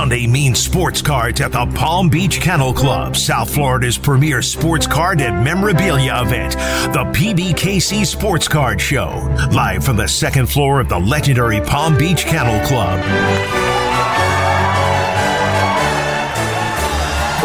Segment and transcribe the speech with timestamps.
[0.00, 5.20] Sunday means sports cards at the Palm Beach Kennel Club, South Florida's premier sports card
[5.20, 6.54] and memorabilia event,
[6.94, 9.10] the PBKC Sports Card Show,
[9.52, 12.98] live from the second floor of the legendary Palm Beach Kennel Club.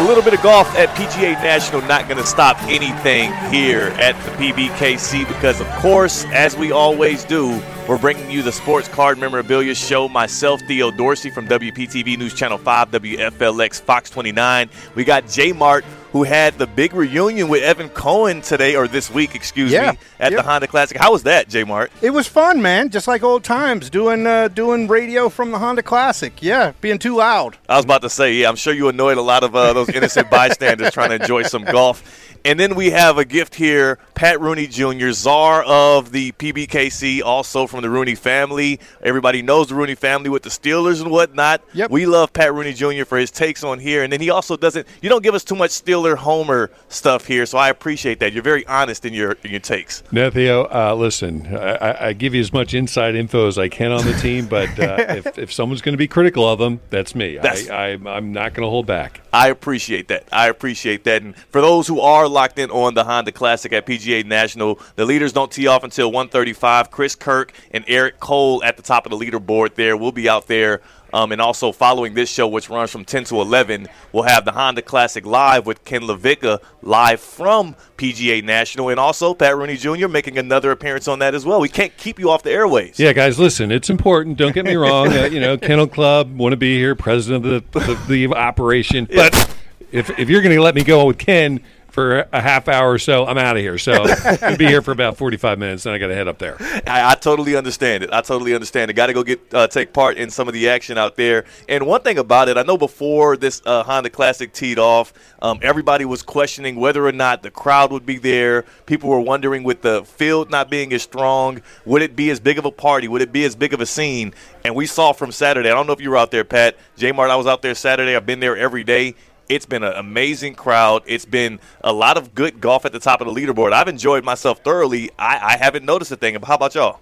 [0.00, 4.14] A little bit of golf at PGA National not going to stop anything here at
[4.24, 9.16] the PBKC because, of course, as we always do, we're bringing you the Sports Card
[9.16, 10.08] Memorabilia Show.
[10.08, 14.68] Myself, Theo Dorsey from WPTV News Channel 5, WFLX Fox 29.
[14.96, 15.84] We got J Mart,
[16.16, 19.90] who had the big reunion with Evan Cohen today, or this week, excuse Yeah.
[19.92, 20.96] me, at the Honda Classic.
[20.96, 21.92] How was that, J Mart?
[22.00, 22.88] It was fun, man.
[22.88, 26.32] Just like old times, doing uh, doing radio from the Honda Classic.
[26.40, 27.58] Yeah, being too loud.
[27.68, 29.90] I was about to say, yeah, I'm sure you annoyed a lot of uh, those
[29.90, 32.02] innocent bystanders trying to enjoy some golf.
[32.46, 37.66] And then we have a gift here, Pat Rooney Jr., czar of the PBKC, also
[37.66, 38.78] from the Rooney family.
[39.02, 41.60] Everybody knows the Rooney family with the Steelers and whatnot.
[41.74, 41.90] Yep.
[41.90, 43.04] We love Pat Rooney Jr.
[43.04, 44.04] for his takes on here.
[44.04, 45.72] And then he also doesn't, you don't give us too much
[46.14, 48.32] Homer stuff here, so I appreciate that.
[48.32, 50.04] You're very honest in your in your takes.
[50.12, 53.90] No, Theo, uh, listen, I, I- give you as much inside info as I can
[53.92, 57.14] on the team, but uh, if, if someone's going to be critical of them, that's
[57.14, 57.36] me.
[57.36, 59.20] That's- I, I, I'm not going to hold back.
[59.32, 60.24] I appreciate that.
[60.32, 61.22] I appreciate that.
[61.22, 65.04] And for those who are locked in on the Honda Classic at PGA National, the
[65.04, 66.90] leaders don't tee off until 135.
[66.90, 69.96] Chris Kirk and Eric Cole at the top of the leaderboard there.
[69.96, 70.80] We'll be out there.
[71.12, 74.52] Um, and also following this show, which runs from 10 to 11, we'll have the
[74.52, 78.88] Honda Classic live with Ken LaVicka live from PGA National.
[78.88, 80.08] And also Pat Rooney Jr.
[80.08, 81.60] making another appearance on that as well.
[81.60, 82.98] We can't keep you off the airways.
[82.98, 84.36] Yeah, guys, listen, it's important.
[84.36, 85.12] Don't get me wrong.
[85.12, 89.08] Uh, you know, Kennel Club, want to be here, president of the, the, the operation.
[89.12, 89.56] But
[89.92, 91.60] if, if you're going to let me go with Ken
[91.96, 93.78] for a half hour or so, I'm out of here.
[93.78, 93.92] So
[94.42, 96.58] I'll be here for about 45 minutes, then I got to head up there.
[96.86, 98.12] I, I totally understand it.
[98.12, 98.94] I totally understand it.
[98.94, 101.46] Got to go get uh, take part in some of the action out there.
[101.70, 105.58] And one thing about it, I know before this uh, Honda Classic teed off, um,
[105.62, 108.66] everybody was questioning whether or not the crowd would be there.
[108.84, 112.58] People were wondering with the field not being as strong, would it be as big
[112.58, 113.08] of a party?
[113.08, 114.34] Would it be as big of a scene?
[114.66, 115.70] And we saw from Saturday.
[115.70, 116.76] I don't know if you were out there, Pat.
[116.98, 118.14] J Mart, I was out there Saturday.
[118.14, 119.14] I've been there every day.
[119.48, 121.02] It's been an amazing crowd.
[121.06, 123.72] It's been a lot of good golf at the top of the leaderboard.
[123.72, 125.10] I've enjoyed myself thoroughly.
[125.18, 126.36] I, I haven't noticed a thing.
[126.42, 127.00] How about y'all?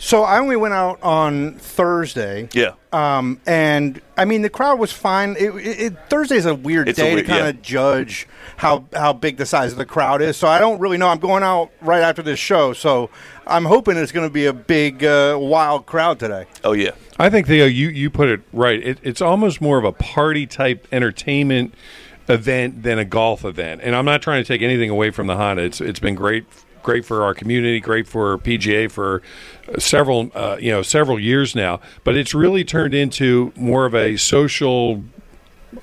[0.00, 2.48] So I only went out on Thursday.
[2.52, 2.74] Yeah.
[2.92, 5.36] Um, and I mean the crowd was fine.
[5.38, 7.50] It, it, it, Thursday's a weird It's a day weird- to kind yeah.
[7.50, 10.36] of judge how how big the size of the crowd is.
[10.36, 11.08] So I don't really know.
[11.08, 13.10] I'm going out right after this show, so
[13.46, 16.46] I'm hoping it's going to be a big uh, wild crowd today.
[16.62, 16.92] Oh yeah.
[17.18, 18.80] I think Theo, you you put it right.
[18.80, 21.74] It, it's almost more of a party type entertainment
[22.28, 23.80] event than a golf event.
[23.82, 25.62] And I'm not trying to take anything away from the Honda.
[25.64, 26.46] It's it's been great
[26.88, 29.20] great for our community, great for PGA for
[29.78, 31.80] several uh, you know several years now.
[32.02, 35.04] But it's really turned into more of a social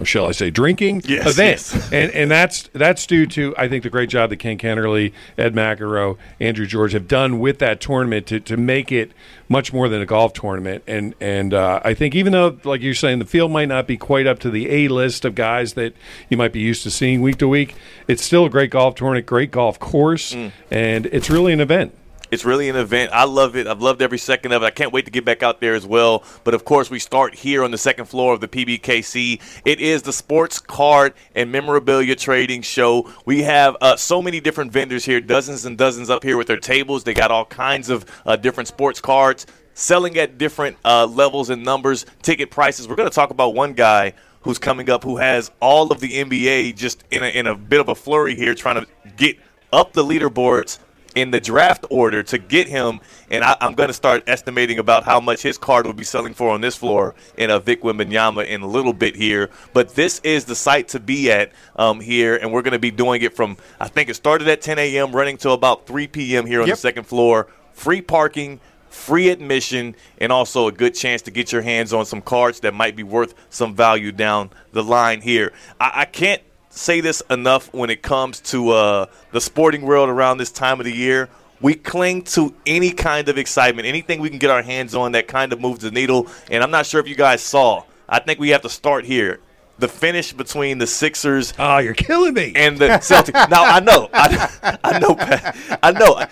[0.04, 1.92] shall I say, drinking Yes, event, yes.
[1.92, 5.54] and and that's that's due to I think the great job that Ken Kennerly, Ed
[5.54, 9.12] McEnroe, Andrew George have done with that tournament to, to make it
[9.48, 10.84] much more than a golf tournament.
[10.88, 13.96] And and uh, I think even though, like you're saying, the field might not be
[13.98, 15.94] quite up to the A list of guys that
[16.30, 17.76] you might be used to seeing week to week,
[18.08, 20.52] it's still a great golf tournament, great golf course, Mm.
[20.72, 21.94] and it's really an event.
[22.36, 23.12] It's really an event.
[23.14, 23.66] I love it.
[23.66, 24.66] I've loved every second of it.
[24.66, 26.22] I can't wait to get back out there as well.
[26.44, 29.40] But of course, we start here on the second floor of the PBKC.
[29.64, 33.10] It is the sports card and memorabilia trading show.
[33.26, 36.60] We have uh, so many different vendors here, dozens and dozens up here with their
[36.60, 37.06] tables.
[37.06, 41.64] They got all kinds of uh, different sports cards selling at different uh, levels and
[41.64, 42.86] numbers, ticket prices.
[42.86, 46.10] We're going to talk about one guy who's coming up who has all of the
[46.10, 49.38] NBA just in a, in a bit of a flurry here, trying to get
[49.72, 50.80] up the leaderboards
[51.16, 53.00] in the draft order to get him,
[53.32, 56.34] and I, I'm going to start estimating about how much his card will be selling
[56.34, 59.50] for on this floor in a Vic Wembanyama in a little bit here.
[59.74, 62.92] But this is the site to be at um, here, and we're going to be
[62.92, 65.16] doing it from I think it started at 10 a.m.
[65.16, 66.46] running till about 3 p.m.
[66.46, 66.76] here on Yep.
[66.76, 67.48] the second floor.
[67.74, 68.60] Free parking.
[68.90, 72.74] Free admission and also a good chance to get your hands on some cards that
[72.74, 75.52] might be worth some value down the line here.
[75.82, 76.42] I, I can't
[76.76, 80.86] say this enough when it comes to uh, the sporting world around this time of
[80.86, 81.30] the year.
[81.62, 85.28] We cling to any kind of excitement, anything we can get our hands on that
[85.28, 86.28] kind of moves the needle.
[86.52, 87.84] And I'm not sure if you guys saw.
[88.08, 89.40] I think we have to start here.
[89.80, 92.54] The finish between the Sixers Oh, you're killing me.
[92.56, 93.50] and the Celtics.
[93.50, 95.56] now I know, I, I know, Pat.
[95.82, 96.26] I know.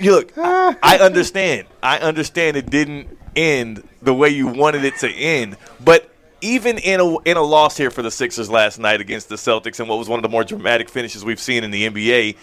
[0.00, 1.66] You look, I, I understand.
[1.82, 6.10] I understand it didn't end the way you wanted it to end, but
[6.44, 9.80] even in a in a loss here for the Sixers last night against the Celtics,
[9.80, 12.36] and what was one of the more dramatic finishes we've seen in the NBA,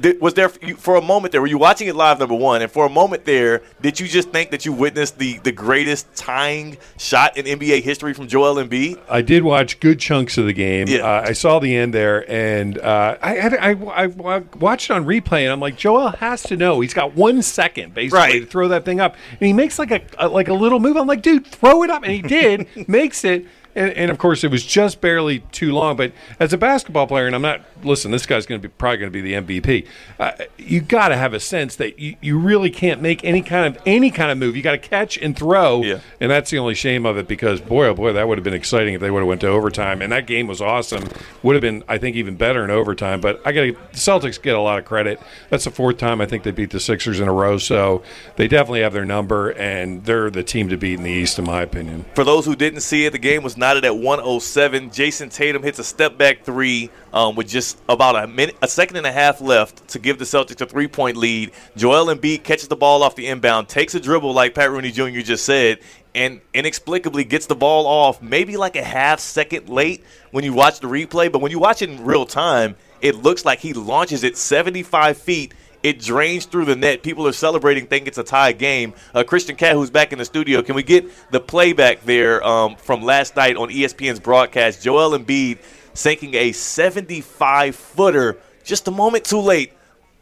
[0.00, 1.40] did, was there for a moment there?
[1.40, 2.18] Were you watching it live?
[2.18, 5.38] Number one, and for a moment there, did you just think that you witnessed the
[5.38, 8.98] the greatest tying shot in NBA history from Joel Embiid?
[9.08, 10.88] I did watch good chunks of the game.
[10.88, 10.98] Yeah.
[11.06, 13.70] Uh, I saw the end there, and uh, I, I,
[14.02, 14.04] I
[14.34, 16.80] I watched it on replay, and I'm like, Joel has to know.
[16.80, 18.40] He's got one second basically Right.
[18.40, 20.96] to throw that thing up, and he makes like a, a like a little move.
[20.96, 23.46] I'm like, dude, throw it up, and he did, makes it.
[23.76, 25.96] And, and of course, it was just barely too long.
[25.96, 28.98] But as a basketball player, and I'm not listen, this guy's going to be probably
[28.98, 29.86] going to be the MVP.
[30.18, 33.74] Uh, you got to have a sense that you, you really can't make any kind
[33.76, 34.56] of any kind of move.
[34.56, 35.98] You got to catch and throw, Yeah.
[36.20, 38.54] and that's the only shame of it because boy, oh boy, that would have been
[38.54, 40.00] exciting if they would have went to overtime.
[40.02, 41.04] And that game was awesome.
[41.42, 43.20] Would have been, I think, even better in overtime.
[43.20, 45.20] But I got to the Celtics get a lot of credit.
[45.50, 47.58] That's the fourth time I think they beat the Sixers in a row.
[47.58, 48.02] So
[48.36, 51.44] they definitely have their number, and they're the team to beat in the East, in
[51.44, 52.04] my opinion.
[52.14, 54.90] For those who didn't see it, the game was knotted at 107.
[54.90, 58.98] Jayson Tatum hits a step back three um, with just about a minute, a second
[58.98, 61.50] and a half left to give the Celtics a three point lead.
[61.74, 65.20] Joel Embiid catches the ball off the inbound, takes a dribble like Pat Rooney Jr.
[65.20, 65.78] just said,
[66.14, 70.80] and inexplicably gets the ball off maybe like a half second late when you watch
[70.80, 71.32] the replay.
[71.32, 75.16] But when you watch it in real time, it looks like he launches it 75
[75.16, 77.02] feet it drains through the net.
[77.02, 78.94] People are celebrating, think it's a tie game.
[79.14, 82.74] Uh, Christian Cat, who's back in the studio, can we get the playback there um,
[82.76, 84.82] from last night on ESPN's broadcast?
[84.82, 85.58] Joel Embiid
[85.92, 89.72] sinking a 75 footer just a moment too late.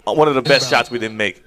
[0.04, 1.44] One of the best shots we didn't make.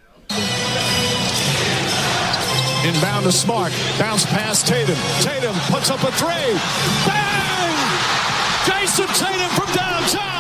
[2.85, 3.73] Inbound to Smart.
[3.99, 4.95] Bounce past Tatum.
[5.19, 6.57] Tatum puts up a three.
[7.05, 7.75] Bang!
[8.63, 10.34] Jayson Tatum from downtown.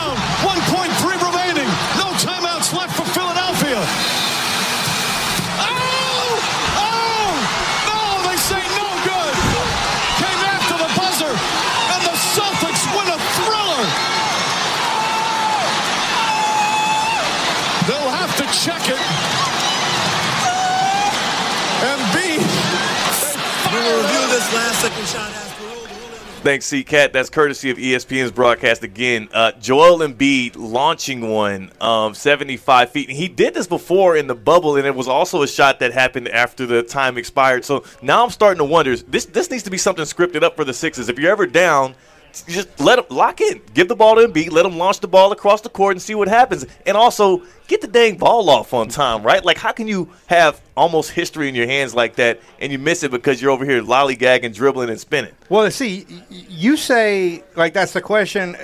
[26.45, 27.11] Thanks, C Cat.
[27.11, 29.29] That's courtesy of ESPN's broadcast again.
[29.33, 33.09] Uh, Joel Embiid launching one um, 75 feet.
[33.09, 35.91] And he did this before in the bubble, and it was also a shot that
[35.91, 37.65] happened after the time expired.
[37.65, 40.63] So now I'm starting to wonder this this needs to be something scripted up for
[40.63, 41.09] the Sixers.
[41.09, 41.95] If you're ever down,
[42.43, 43.61] just let him lock in.
[43.73, 44.51] Give the ball to Embiid.
[44.51, 46.65] Let him launch the ball across the court and see what happens.
[46.85, 49.43] And also get the dang ball off on time, right?
[49.43, 53.03] Like how can you have almost history in your hands like that and you miss
[53.03, 55.33] it because you're over here lollygagging, dribbling, and spinning?
[55.49, 58.55] Well, see, you say like that's the question.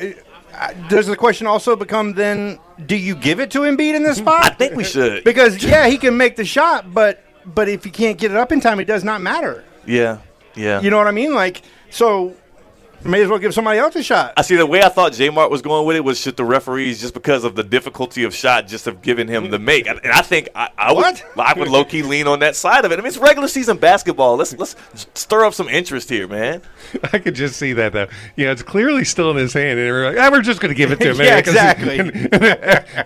[0.54, 2.60] Uh, Does the question also become then?
[2.86, 4.44] Do you give it to Embiid in this spot?
[4.44, 5.24] I think we should.
[5.24, 8.52] because yeah, he can make the shot, but but if he can't get it up
[8.52, 9.64] in time, it does not matter.
[9.86, 10.20] Yeah,
[10.56, 10.82] yeah.
[10.82, 11.34] You know what I mean?
[11.34, 12.36] Like so,
[13.06, 14.34] may as well give somebody else a shot.
[14.38, 16.46] I see the way I thought J Mart was going with it was should the
[16.46, 20.00] referees just because of the difficulty of shot just have given him the make, and
[20.06, 21.24] I think I, I would What?
[21.38, 22.96] I would low key lean on that side of it.
[22.96, 24.38] I mean, it's regular season basketball.
[24.38, 24.76] Let's let's
[25.14, 26.62] stir up some interest here, man.
[27.14, 28.08] I could just see that though.
[28.36, 30.78] Yeah, it's clearly still in his hand, and we're like, ah, we're just going to
[30.78, 31.18] give it to him.
[31.18, 31.98] Yeah, exactly.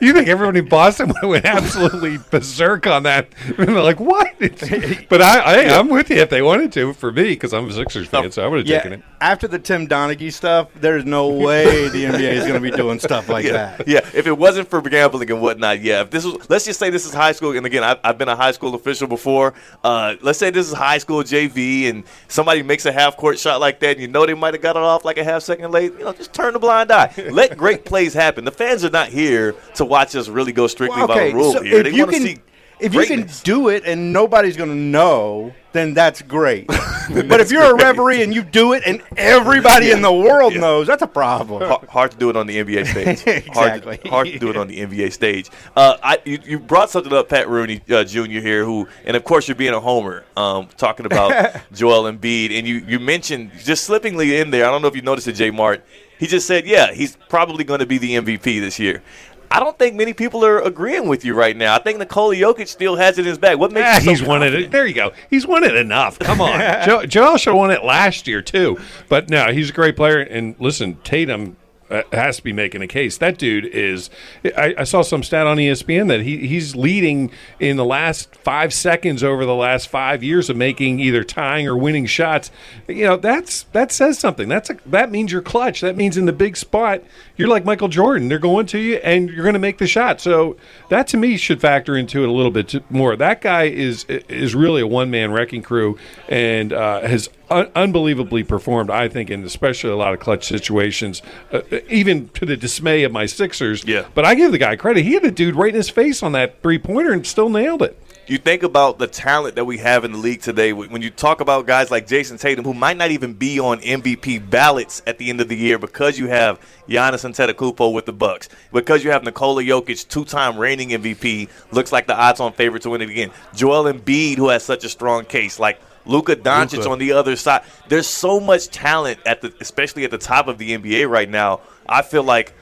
[0.01, 3.27] you think everyone in Boston would went absolutely berserk on that?
[3.45, 4.27] And they're like, what?
[4.39, 6.93] It's- but I, I, I'm with you if they wanted to.
[6.93, 9.03] For me, because I'm a Sixers fan, so I would have taken it.
[9.21, 12.99] after the Tim Donaghy stuff, there's no way the NBA is going to be doing
[12.99, 13.87] stuff like yeah, that.
[13.87, 13.99] yeah.
[14.13, 16.01] If it wasn't for gambling and whatnot, yeah.
[16.01, 18.29] If this was, let's just say this is high school, and again, I've, I've been
[18.29, 19.53] a high school official before.
[19.83, 23.59] Uh, let's say this is high school JV, and somebody makes a half court shot
[23.59, 25.71] like that, and you know they might have got it off like a half second
[25.71, 25.93] late.
[25.93, 27.13] You know, just turn the blind eye.
[27.31, 28.45] Let great plays happen.
[28.45, 31.53] The fans are not here to watch us really go strictly Well, by the rule
[31.53, 31.83] so here.
[31.83, 32.37] They want to see.
[32.79, 36.67] If you can do it and nobody's going to know, then that's great.
[36.67, 40.61] but if you're a referee and you do it and everybody in the world Yeah.
[40.61, 41.61] knows, that's a problem.
[41.61, 43.27] Hard, hard to do it on the NBA stage.
[43.27, 43.51] Exactly.
[43.97, 45.49] Hard to, hard to do it on the NBA stage.
[45.75, 48.21] Uh, I, you, you brought something up, Pat Rooney uh, Jr.
[48.21, 52.67] here, who, and of course, you're being a homer, um, talking about Joel Embiid, and
[52.67, 54.65] you, you mentioned just slippingly in there.
[54.65, 55.83] I don't know if you noticed it, Jay Mart.
[56.17, 59.03] He just said, "Yeah, he's probably going to be the MVP this year."
[59.51, 61.75] I don't think many people are agreeing with you right now.
[61.75, 63.57] I think Nikola Jokic still has it in his bag.
[63.57, 64.71] What makes Ah, so he's won it.
[64.71, 65.11] There you go.
[65.29, 66.19] He's won it enough.
[66.19, 66.59] Come on.
[66.85, 68.79] Joe, Joel should have won it last year too.
[69.09, 70.19] But no, he's a great player.
[70.19, 71.57] And listen, Tatum
[71.95, 73.17] uh, has to be making a case.
[73.17, 74.09] That dude is.
[74.57, 78.73] I, I saw some stat on ESPN that he, he's leading in the last five
[78.73, 82.51] seconds over the last five years of making either tying or winning shots.
[82.87, 84.47] You know that's that says something.
[84.49, 85.81] That's a, that means you're clutch.
[85.81, 87.01] That means in the big spot
[87.37, 88.27] you're like Michael Jordan.
[88.29, 90.21] They're going to you and you're going to make the shot.
[90.21, 90.55] So
[90.89, 93.15] that to me should factor into it a little bit more.
[93.15, 95.97] That guy is is really a one man wrecking crew
[96.29, 98.89] and uh, has un- unbelievably performed.
[98.89, 101.21] I think in especially a lot of clutch situations.
[101.51, 103.83] Uh, even to the dismay of my Sixers.
[103.85, 104.05] Yeah.
[104.13, 105.03] But I give the guy credit.
[105.03, 107.81] He had a dude right in his face on that three pointer and still nailed
[107.81, 107.97] it.
[108.27, 110.73] you think about the talent that we have in the league today.
[110.73, 114.49] When you talk about guys like Jayson Tatum, who might not even be on MVP
[114.49, 116.59] ballots at the end of the year, because you have
[116.89, 122.07] Giannis Antetokounmpo with the Bucks, because you have Nikola Jokic, two-time reigning MVP, looks like
[122.07, 123.29] the odds-on favorite to win it again.
[123.53, 126.89] Joel Embiid, who has such a strong case, like Luka Doncic Luka.
[126.89, 127.61] on the other side.
[127.89, 131.61] There's so much talent at the, especially at the top of the NBA right now.
[131.87, 132.53] I feel like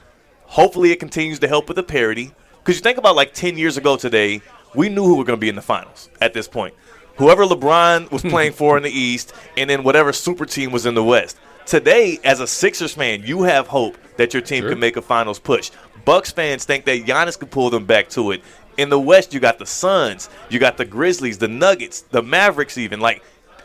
[0.42, 2.32] hopefully it continues to help with the parity.
[2.58, 4.40] Because you think about like 10 years ago today,
[4.74, 6.74] we knew who were going to be in the finals at this point.
[7.16, 10.94] Whoever LeBron was playing for in the East, and then whatever super team was in
[10.94, 11.36] the West.
[11.66, 14.70] Today, as a Sixers fan, you have hope that your team Sure.
[14.70, 15.70] can make a finals push.
[16.04, 18.42] Bucks fans think that Giannis could pull them back to it.
[18.76, 22.76] In the West, you got the Suns, you got the Grizzlies, the Nuggets, the Mavericks,
[22.76, 23.00] even.
[23.00, 23.22] Like,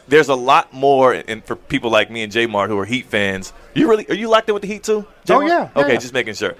[0.09, 3.05] there's a lot more, and for people like me and J Mart who are Heat
[3.05, 5.05] fans, you really are you locked in with the Heat too?
[5.07, 5.47] Oh, J-Mart?
[5.47, 5.99] yeah, yeah, Okay, yeah.
[5.99, 6.55] just making sure.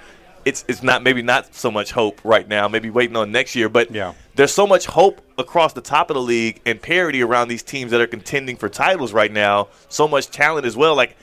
[0.46, 2.68] It's it's not maybe not so much hope right now.
[2.68, 4.14] Maybe waiting on next year, but Yeah.
[4.36, 7.92] there's so much hope across the top of the league and parity around these teams
[7.92, 9.68] that are contending for titles right now.
[9.90, 10.96] So much talent as well.
[10.96, 11.18] Like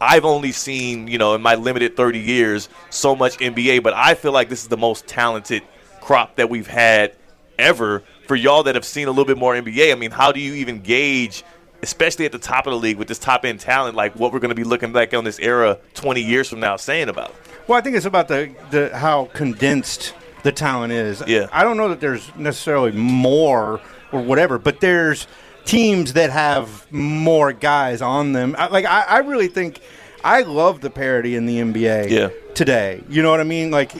[0.00, 4.14] I've only seen, you know, in my limited 30 years, so much NBA, but I
[4.14, 5.62] feel like this is the most talented
[6.00, 7.12] crop that we've had
[7.58, 8.02] ever.
[8.26, 10.54] For y'all that have seen a little bit more NBA, I mean, how do you
[10.54, 11.42] even gauge,
[11.82, 14.38] especially at the top of the league with this top end talent, like what we're
[14.38, 17.34] going to be looking back on this era 20 years from now saying about?
[17.66, 21.22] Well, I think it's about the, the how condensed the talent is.
[21.26, 21.46] Yeah.
[21.52, 23.80] I don't know that there's necessarily more
[24.12, 25.26] or whatever, but there's
[25.64, 28.56] teams that have more guys on them.
[28.58, 29.80] I, like I, I really think
[30.24, 32.28] I love the parity in the NBA Yeah.
[32.54, 33.02] today.
[33.08, 33.70] You know what I mean?
[33.70, 33.92] Like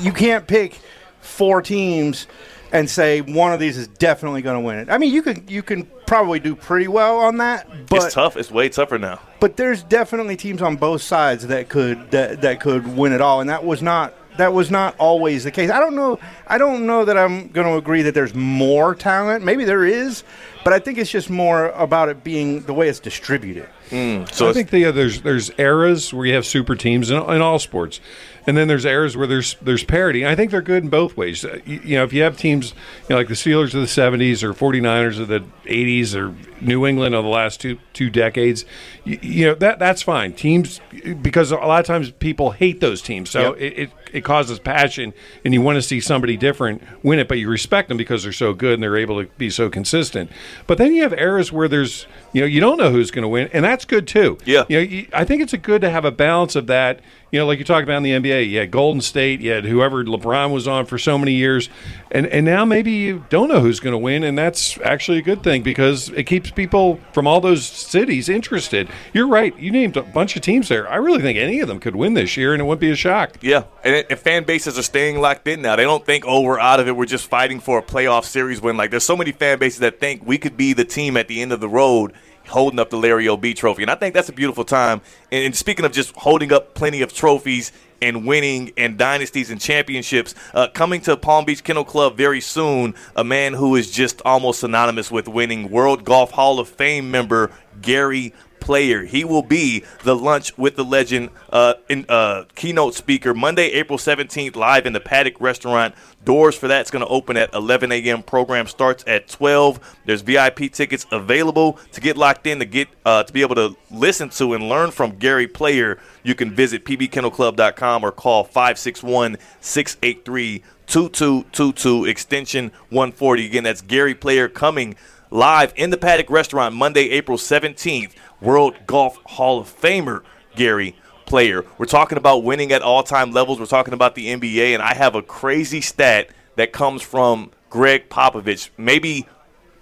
[0.00, 0.78] you can't pick
[1.20, 2.26] four teams
[2.72, 4.88] and say one of these is definitely going to win it.
[4.90, 8.36] I mean, you can you can probably do pretty well on that, but it's tough.
[8.36, 9.20] It's way tougher now.
[9.40, 13.40] but there's definitely teams on both sides that could that, that could win it all,
[13.40, 15.68] and that was not that was not always the case.
[15.68, 16.18] I don't know.
[16.46, 19.44] I don't know that I'm going to agree that there's more talent.
[19.44, 20.22] Maybe there is,
[20.62, 23.68] but I think it's just more about it being the way it's distributed.
[23.90, 27.40] So I think the, uh, there's there's eras where you have super teams in, in
[27.42, 28.00] all sports,
[28.48, 30.22] and then there's eras where there's there's parity.
[30.22, 31.44] And I think they're good in both ways.
[31.44, 33.86] Uh, You, you know, if you have teams you know, like the Steelers of the
[33.86, 38.64] '70s or 49ers of the '80s or New England of the last two two decades,
[39.04, 40.32] you, you know that that's fine.
[40.32, 40.80] Teams
[41.22, 43.60] because a lot of times people hate those teams, so Yep.
[43.60, 45.12] it, it it causes passion,
[45.44, 48.32] and you want to see somebody different win it, but you respect them because they're
[48.32, 50.30] so good and they're able to be so consistent.
[50.66, 53.28] But then you have eras where there's you know you don't know who's going to
[53.28, 54.38] win, and that's good too.
[54.44, 54.64] Yeah.
[54.68, 57.00] You know, you- I think it's a good to have a balance of that.
[57.30, 59.66] You know, like you talked about in the NBA, you had Golden State, you had
[59.66, 61.68] whoever LeBron was on for so many years,
[62.10, 65.22] and and now maybe you don't know who's going to win, and that's actually a
[65.22, 68.88] good thing because it keeps people from all those cities interested.
[69.12, 69.54] You're right.
[69.58, 70.88] You named a bunch of teams there.
[70.90, 72.96] I really think any of them could win this year, and it wouldn't be a
[72.96, 73.34] shock.
[73.42, 75.76] Yeah, and, and fan bases are staying locked in now.
[75.76, 76.96] They don't think, oh, we're out of it.
[76.96, 78.76] We're just fighting for a playoff series win.
[78.76, 81.42] Like, there's so many fan bases that think we could be the team at the
[81.42, 82.12] end of the road
[82.48, 83.82] holding up the Larry O'B trophy.
[83.82, 85.00] And I think that's a beautiful time.
[85.30, 89.60] And, and speaking of just holding up plenty of trophies and winning and dynasties and
[89.60, 94.22] championships, uh, coming to Palm Beach Kennel Club very soon, a man who is just
[94.24, 97.50] almost synonymous with winning World Golf Hall of Fame member
[97.82, 99.04] Gary player.
[99.04, 103.98] He will be the lunch with the legend uh, in, uh, keynote speaker Monday, April
[103.98, 105.94] 17th, live in the Paddock Restaurant.
[106.24, 108.22] Doors for that's going to open at 11 a.m.
[108.22, 109.96] Program starts at 12.
[110.04, 113.76] There's VIP tickets available to get locked in to get uh, to be able to
[113.90, 115.98] listen to and learn from Gary Player.
[116.22, 123.46] You can visit pbkennelclub.com or call 561 683 2222 extension 140.
[123.46, 124.96] Again, that's Gary Player coming
[125.30, 128.12] live in the Paddock Restaurant Monday, April 17th.
[128.40, 130.22] World Golf Hall of Famer
[130.54, 130.94] Gary
[131.26, 131.64] Player.
[131.76, 133.58] We're talking about winning at all time levels.
[133.58, 138.08] We're talking about the NBA, and I have a crazy stat that comes from Gregg
[138.08, 138.70] Popovich.
[138.76, 139.26] Maybe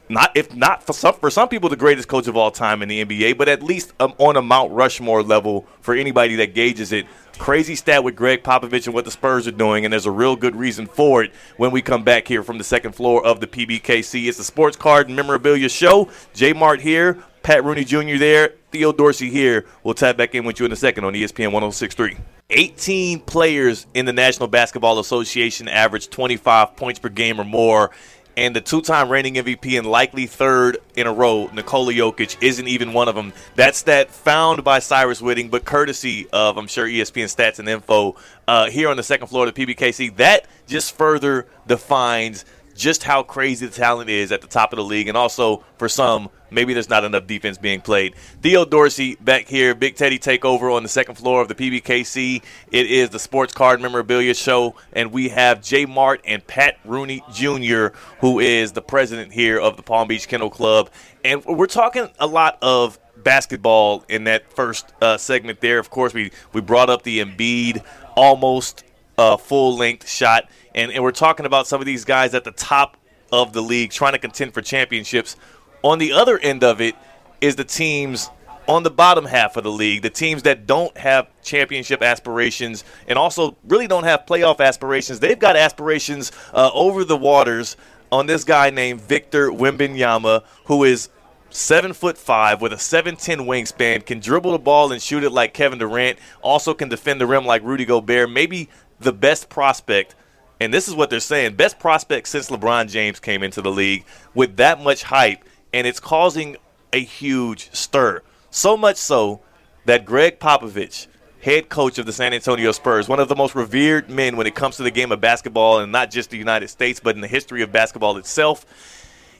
[0.08, 2.88] not if not for some for some people the greatest coach of all time in
[2.88, 6.92] the NBA, but at least um, on a Mount Rushmore level for anybody that gauges
[6.92, 7.06] it.
[7.38, 10.36] Crazy stat with Gregg Popovich and what the Spurs are doing, and there's a real
[10.36, 13.46] good reason for it when we come back here from the second floor of the
[13.46, 14.26] PBKC.
[14.26, 16.08] It's the Sports Card and Memorabilia Show.
[16.32, 18.16] J Mart here, Pat Rooney Jr.
[18.16, 19.66] there, Theo Dorsey here.
[19.84, 22.16] We'll tap back in with you in a second on ESPN 1063.
[22.48, 27.90] 18 players in the National Basketball Association average 25 points per game or more
[28.36, 32.92] and the two-time reigning MVP and likely third in a row, Nikola Jokic, isn't even
[32.92, 33.32] one of them.
[33.54, 38.16] That's That found by Cyrus Whitting, but courtesy of, I'm sure, ESPN Stats and Info
[38.46, 40.16] uh, here on the second floor of the PBKC.
[40.16, 42.44] That just further defines
[42.76, 45.88] just how crazy the talent is at the top of the league, and also for
[45.88, 48.14] some, maybe there's not enough defense being played.
[48.42, 52.42] Theo Dorsey back here, Big Teddy takeover on the second floor of the PBKC.
[52.71, 57.23] It is the Sports Card Memorabilia Show, and we have Jay Mart and Pat Rooney
[57.33, 57.88] Jr.,
[58.21, 60.90] who is the president here of the Palm Beach Kennel Club,
[61.25, 65.78] and we're talking a lot of basketball in that first uh, segment there.
[65.78, 67.83] Of course, we we brought up the Embiid
[68.14, 68.85] almost
[69.18, 72.50] uh, full length shot, and, and we're talking about some of these guys at the
[72.52, 72.96] top
[73.32, 75.37] of the league trying to contend for championships.
[75.82, 76.94] On the other end of it
[77.40, 78.30] is the teams
[78.68, 83.18] on the bottom half of the league, the teams that don't have championship aspirations and
[83.18, 85.20] also really don't have playoff aspirations.
[85.20, 87.76] They've got aspirations uh, over the waters
[88.11, 91.11] on this guy named Victor Wembanyama, who is
[91.50, 95.30] seven foot five with a seven ten wingspan, can dribble the ball and shoot it
[95.30, 96.18] like Kevin Durant.
[96.42, 98.30] Also can defend the rim like Rudy Gobert.
[98.30, 98.68] Maybe
[99.00, 100.14] the best prospect,
[100.60, 104.04] and this is what they're saying, best prospect since LeBron James came into the league
[104.34, 106.56] with that much hype, and it's causing
[106.92, 108.22] a huge stir.
[108.50, 109.40] So much so
[109.84, 111.06] that Gregg Popovich,
[111.42, 114.54] head coach of the San Antonio Spurs, one of the most revered men when it
[114.54, 117.28] comes to the game of basketball, and not just the United States, but in the
[117.28, 118.64] history of basketball itself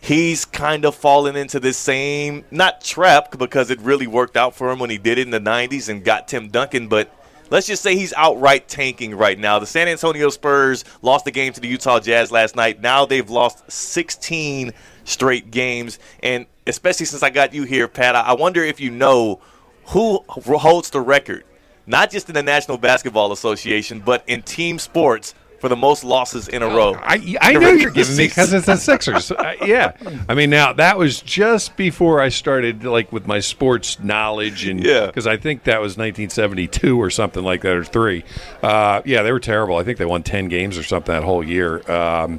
[0.01, 4.71] he's kind of fallen into this same not trap because it really worked out for
[4.71, 7.11] him when he did it in the 90s and got Tim Duncan, but
[7.51, 9.59] let's just say he's outright tanking right now.
[9.59, 12.81] The San Antonio Spurs lost the game to the Utah Jazz last night.
[12.81, 14.73] Now they've lost 16
[15.05, 19.41] straight games, and especially since I got you here, Pat, I wonder if you know
[19.87, 21.45] who holds the record,
[21.87, 25.35] not just in the National Basketball Association, but in team sports
[25.67, 26.95] for the most losses in a row.
[26.95, 29.33] I, I know you're giving me because it's the Sixers.
[29.33, 29.93] uh, yeah,
[30.29, 34.81] I mean now that was just before I started like with my sports knowledge and
[34.85, 35.07] Yeah.
[35.07, 38.23] because I think that was 1972 or something like that or three.
[38.63, 39.77] Uh, yeah, they were terrible.
[39.77, 41.83] I think they won 10 games or something that whole year.
[41.91, 42.39] Um,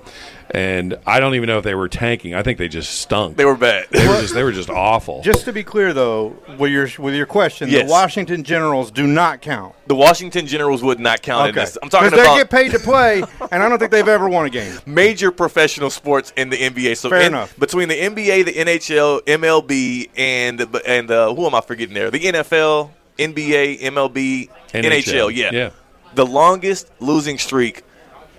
[0.51, 2.33] and I don't even know if they were tanking.
[2.33, 3.37] I think they just stunk.
[3.37, 3.87] They were bad.
[3.91, 5.21] They were just they were just awful.
[5.21, 7.85] Just to be clear, though, with your with your question, Yes.
[7.85, 9.75] the Washington Generals do not count.
[9.87, 11.77] the Washington Generals would not count in this.
[11.81, 14.27] I'm talking 'Cause about they get paid to play, and I don't think they've ever
[14.29, 14.77] won a game.
[14.85, 16.95] major professional sports in the NBA.
[16.95, 17.57] So Fair in- enough.
[17.59, 22.09] between the NBA, the NHL, MLB, and and uh, who am I forgetting there?
[22.11, 25.29] The NFL, NBA, MLB, NHL.
[25.33, 25.49] yeah.
[25.51, 25.69] Yeah.
[26.15, 27.83] The longest losing streak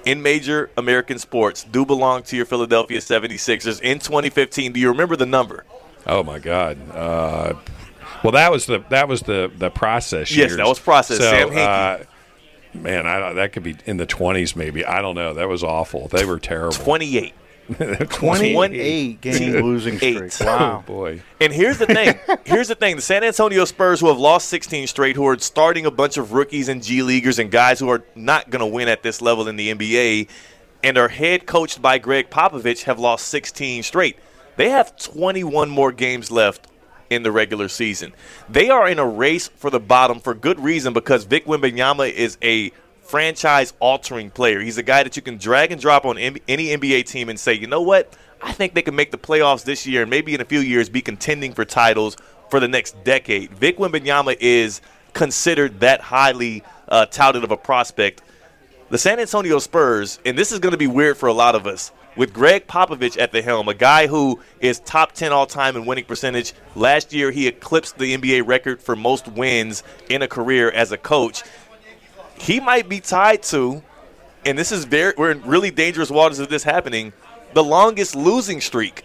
[0.05, 4.73] in major American sports do belong to your Philadelphia 76ers in 2015.
[4.73, 5.65] Do you remember the number?
[6.07, 6.79] Oh my God.
[6.91, 7.55] Uh,
[8.23, 10.31] well, that was the that was the the process.
[10.31, 10.57] Yes, years.
[10.57, 11.19] that was process.
[11.19, 12.01] So, Sam Hinkie.
[12.01, 12.05] uh,
[12.75, 14.85] man, I that could be in the twenties, maybe.
[14.85, 15.35] I don't know.
[15.35, 16.09] That was awful.
[16.09, 16.73] They were terrible.
[16.73, 17.35] 28.
[17.77, 20.17] 28 game losing streak.
[20.23, 20.39] Eight.
[20.43, 20.85] Oh Wow.
[20.87, 21.23] boy.
[21.41, 22.19] And here's the thing.
[22.45, 22.97] here's the thing.
[22.97, 26.33] The San Antonio Spurs, who have lost 16 straight, who are starting a bunch of
[26.33, 29.49] rookies and G leaguers and guys who are not going to win at this level
[29.49, 30.29] in the NBA,
[30.83, 34.17] and are head coached by Gregg Popovich, have lost 16 straight.
[34.57, 36.67] They have 21 more games left
[37.11, 38.13] in the regular season.
[38.49, 42.37] They are in a race for the bottom for good reason because Vic Wembanyama is
[42.43, 42.73] a
[43.09, 44.61] franchise altering player.
[44.61, 47.55] He's a guy that you can drag and drop on any NBA team and say,
[47.55, 48.15] you know what?
[48.43, 50.89] I think they can make the playoffs this year and maybe in a few years
[50.91, 52.19] be contending for titles
[52.51, 53.51] for the next decade.
[53.55, 54.83] Vic Wembanyama is
[55.15, 58.23] considered that highly uh, touted of a prospect.
[58.91, 61.67] The San Antonio Spurs, and this is going to be weird for a lot of
[61.67, 65.77] us, with Gregg Popovich at the helm, a guy who is top 10 all time
[65.77, 66.53] in winning percentage.
[66.75, 70.99] Last year, he eclipsed the NBA record for most wins in a career as a
[70.99, 71.43] coach
[72.41, 73.83] he might be tied to,
[74.45, 77.13] and this is very we're in really dangerous waters of this happening,
[77.55, 79.05] the longest losing streak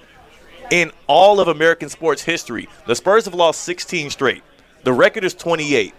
[0.72, 2.68] in all of American sports history.
[2.88, 4.44] The Spurs have lost 16 straight.
[4.84, 5.94] The record is 28.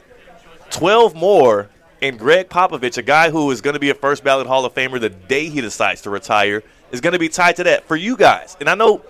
[0.70, 1.68] 12 more,
[2.02, 4.74] and Gregg Popovich, a guy who is going to be a first ballot Hall of
[4.74, 7.96] Famer the day he decides to retire, is going to be tied to that for
[7.96, 8.56] you guys.
[8.60, 9.02] And I know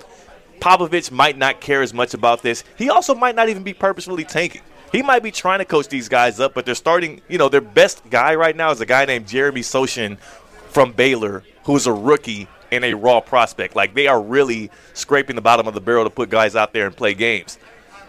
[0.60, 2.64] Popovich might not care as much about this.
[2.76, 4.62] He also might not even be purposefully tanking.
[4.94, 7.60] He might be trying to coach these guys up, but they're starting, you know, their
[7.60, 10.20] best guy right now is a guy named Jeremy Sochan
[10.68, 13.74] from Baylor, who's a rookie and a raw prospect.
[13.74, 16.86] Like they are really scraping the bottom of the barrel to put guys out there
[16.86, 17.58] and play games.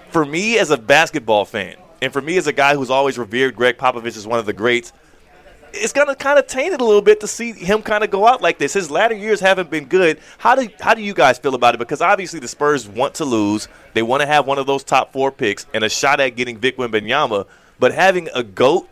[0.10, 3.56] For me as a basketball fan, and for me as a guy who's always revered
[3.56, 4.94] Gregg Popovich as one of the greats,
[5.76, 8.28] it's gonna kind of taint it a little bit to see him kind of go
[8.28, 8.74] out like this.
[8.74, 10.20] His latter years haven't been good.
[10.38, 11.78] How do how do you guys feel about it?
[11.78, 13.68] Because obviously the Spurs want to lose.
[13.94, 16.58] They want to have one of those top four picks and a shot at getting
[16.58, 17.48] Vic Wembanyama.
[17.80, 18.88] But having a goat,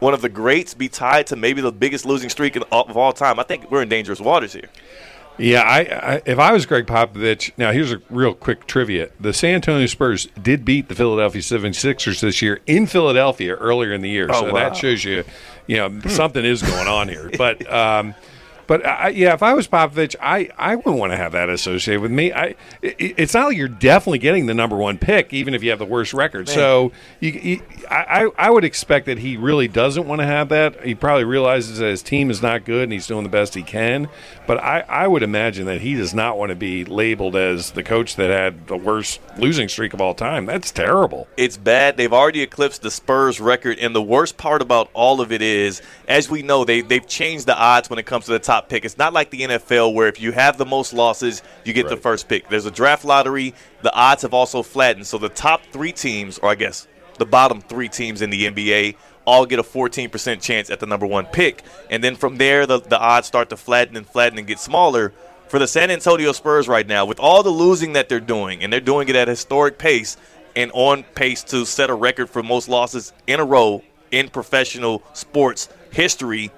[0.00, 3.38] one of the greats, be tied to maybe the biggest losing streak of all time,
[3.38, 4.68] I think we're in dangerous waters here.
[5.38, 9.10] Yeah, I, I if I was Gregg Popovich, now here's a real quick trivia.
[9.20, 14.00] The San Antonio Spurs did beat the Philadelphia 76ers this year in Philadelphia earlier in
[14.00, 14.28] the year.
[14.30, 14.68] Oh, so wow.
[14.68, 15.24] that shows you,
[15.66, 17.30] you know, something is going on here.
[17.36, 18.14] But um,
[18.66, 22.00] But I, yeah, if I was Popovich, I, I wouldn't want to have that associated
[22.00, 22.32] with me.
[22.32, 25.70] I it, it's not like you're definitely getting the number one pick, even if you
[25.70, 26.48] have the worst record.
[26.48, 30.84] So you, you, I I would expect that he really doesn't want to have that.
[30.84, 33.62] He probably realizes that his team is not good and he's doing the best he
[33.62, 34.08] can.
[34.46, 37.82] But I, I would imagine that he does not want to be labeled as the
[37.82, 40.46] coach that had the worst losing streak of all time.
[40.46, 41.28] That's terrible.
[41.36, 41.96] It's bad.
[41.96, 45.82] They've already eclipsed the Spurs record, and the worst part about all of it is,
[46.08, 48.84] as we know, they they've changed the odds when it comes to the top pick.
[48.84, 51.96] It's not like the NFL where if you have the most losses, you get the
[51.96, 52.48] first pick.
[52.48, 53.54] There's a draft lottery.
[53.82, 56.88] The odds have also flattened, so the top three teams, or I guess
[57.18, 61.06] the bottom three teams in the NBA, all get a 14% chance at the number
[61.06, 64.46] one pick, and then from there the the odds start to flatten and flatten and
[64.46, 65.12] get smaller.
[65.48, 68.72] For the San Antonio Spurs right now, with all the losing that they're doing, and
[68.72, 70.16] they're doing it at a historic pace,
[70.56, 75.02] and on pace to set a record for most losses in a row in professional
[75.12, 76.50] sports history.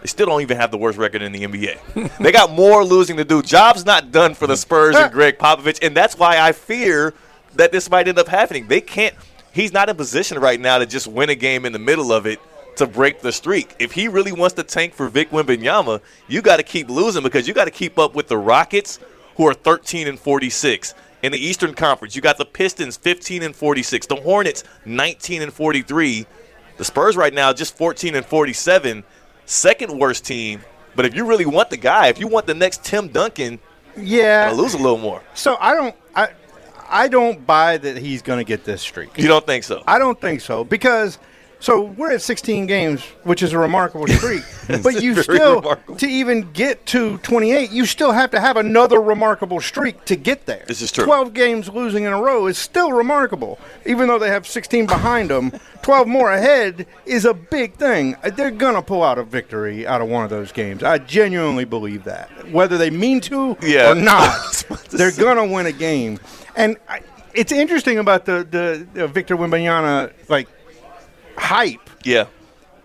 [0.00, 2.18] They still don't even have the worst record in the NBA.
[2.18, 3.42] they got more losing to do.
[3.42, 7.14] Job's not done for the Spurs and Gregg Popovich, and that's why I fear
[7.54, 8.68] that this might end up happening.
[8.68, 9.14] They can't.
[9.52, 12.26] He's not in position right now to just win a game in the middle of
[12.26, 12.38] it
[12.76, 13.74] to break the streak.
[13.80, 17.48] If he really wants to tank for Vic Wembanyama, you got to keep losing because
[17.48, 19.00] you got to keep up with the Rockets,
[19.36, 22.14] who are 13 and 46 in the Eastern Conference.
[22.14, 26.26] You got the Pistons 15 and 46, the Hornets 19 and 43,
[26.76, 29.04] the Spurs right now just 14 and 47,
[29.48, 30.60] second worst team.
[30.94, 33.58] But if you really want the guy, if you want the next Tim Duncan,
[33.96, 34.52] Yeah.
[34.54, 35.22] lose a little more.
[35.34, 36.28] So I don't I
[36.90, 39.16] I don't buy that he's going to get this streak.
[39.18, 39.82] You don't think so?
[39.86, 41.18] I don't think so because
[41.60, 44.42] so we're at 16 games, which is a remarkable streak.
[44.82, 45.96] but you still remarkable.
[45.96, 50.46] to even get to 28, you still have to have another remarkable streak to get
[50.46, 50.64] there.
[50.68, 51.04] This is true.
[51.04, 55.30] 12 games losing in a row is still remarkable, even though they have 16 behind
[55.30, 55.52] them.
[55.82, 58.14] 12 more ahead is a big thing.
[58.22, 60.82] Uh, they're gonna pull out a victory out of one of those games.
[60.82, 63.92] I genuinely believe that, whether they mean to Yeah.
[63.92, 66.18] or not, to they're gonna win a game.
[66.56, 67.00] And I,
[67.34, 70.48] it's interesting about the the, the Victor Wembanyama like
[71.38, 72.26] hype Yeah.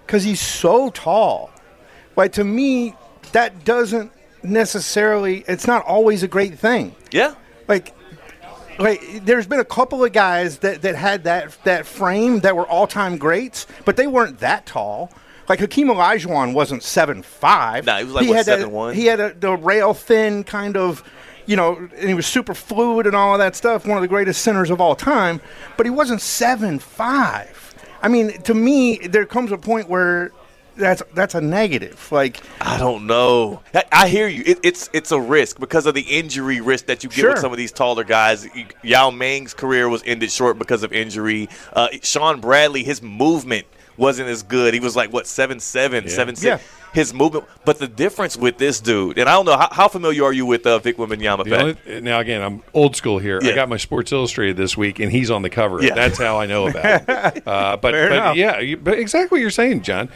[0.05, 1.51] because he's so tall.
[2.15, 2.95] But to me,
[3.31, 4.11] that doesn't
[4.43, 5.43] necessarily.
[5.47, 6.95] It's not always a great thing.
[7.11, 7.35] Yeah.
[7.67, 7.93] Like,
[8.79, 12.67] like there's been a couple of guys that, that had that that frame that were
[12.67, 15.11] all time greats, but they weren't that tall.
[15.49, 17.85] Like Hakeem Olajuwon wasn't seven five.
[17.85, 18.93] Nah, he was like, what, had that- 7'1"?
[18.93, 21.03] He had a, the rail thin kind of,
[21.45, 23.85] you know, and he was super fluid and all of that stuff.
[23.85, 25.41] One of the greatest centers of all time,
[25.77, 27.72] but he wasn't seven five.
[28.03, 30.31] I mean, to me, there comes a point where
[30.75, 32.11] that's that's a negative.
[32.11, 33.61] Like, I don't know.
[33.73, 34.43] I, I hear you.
[34.45, 37.29] It, it's it's a risk because of the injury risk that you get Sure.
[37.31, 38.47] with some of these taller guys.
[38.83, 41.47] Yao Ming's career was ended short because of injury.
[41.71, 43.65] Uh, Shawn Bradley, his movement
[43.97, 44.73] wasn't as good.
[44.73, 46.61] He was like what seven seven, seven six.
[46.61, 46.67] Yeah.
[46.93, 50.25] His movement, but the difference with this dude, and I don't know how, how familiar
[50.25, 51.75] are you with uh, Vic Wembanyama?
[51.85, 53.39] The now again, I'm old school here.
[53.41, 53.53] Yeah.
[53.53, 55.81] I got my Sports Illustrated this week, and he's on the cover.
[55.81, 55.95] Yeah.
[55.95, 57.43] That's how I know about it.
[57.47, 60.07] Uh, but Fair but yeah, you, but exactly what you're saying, John.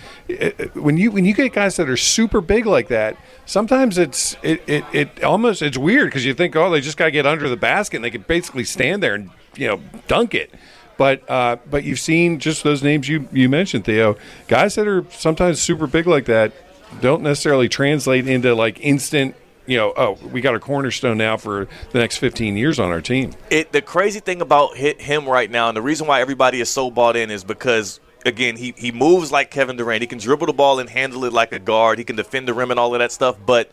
[0.74, 4.62] When you when you get guys that are super big like that, sometimes it's it
[4.68, 7.50] it, it almost it's weird because you think oh they just got to get under
[7.50, 10.54] the basket and they can basically stand there and you know dunk it.
[10.98, 15.06] But uh, but you've seen just those names you you mentioned, Theo, guys that are
[15.12, 16.54] sometimes super big like that
[17.02, 19.36] don't necessarily translate into like instant.
[19.66, 23.02] You know, oh, we got a cornerstone now for the next 15 years on our
[23.02, 23.34] team.
[23.50, 26.90] it the crazy thing about him right now, and the reason why everybody is so
[26.90, 30.02] bought in is because again he he moves like Kevin Durant.
[30.02, 32.00] He can dribble the ball and handle it like a guard.
[32.00, 33.38] He can defend the rim and all of that stuff.
[33.46, 33.70] But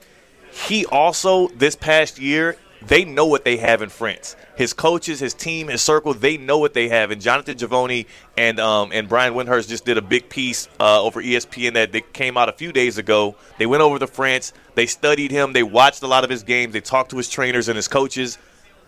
[0.51, 2.57] he also this past year
[2.87, 4.37] they know what they have in France.
[4.57, 7.11] His coaches, his team, his circle, they know what they have.
[7.11, 8.07] And Jonathan Givony
[8.37, 12.01] and um, and Brian Windhorst just did a big piece uh, over ESPN that, they
[12.01, 13.37] came out a few days ago.
[13.59, 14.53] They went over to France.
[14.75, 15.53] They studied him.
[15.53, 16.73] They watched a lot of his games.
[16.73, 18.39] They talked to his trainers and his coaches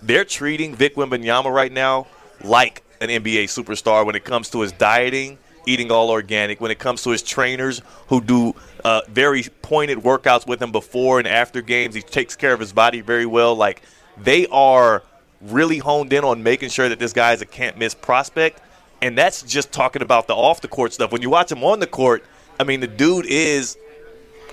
[0.02, 2.06] they're treating Vic Wembanyama right now
[2.44, 6.78] like an NBA superstar when it comes to his dieting, eating all organic, when it
[6.78, 11.60] comes to his trainers who do uh, very pointed workouts with him before and after
[11.60, 11.94] games.
[11.94, 13.54] He takes care of his body very well.
[13.54, 13.82] Like
[14.16, 15.02] they are
[15.42, 18.60] really honed in on making sure that this guy is a can't miss prospect.
[19.02, 21.12] And that's just talking about the off the court stuff.
[21.12, 22.24] When you watch him on the court,
[22.58, 23.76] I mean, the dude is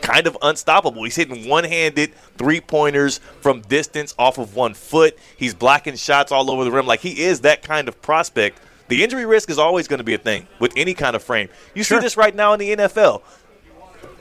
[0.01, 1.01] kind of unstoppable.
[1.05, 5.17] He's hitting one-handed three-pointers from distance off of one foot.
[5.37, 6.85] He's blocking shots all over the rim.
[6.85, 8.59] Like he is that kind of prospect.
[8.93, 11.49] The injury risk is always going to be a thing with any kind of frame.
[11.73, 13.23] You see this right now in the NFL.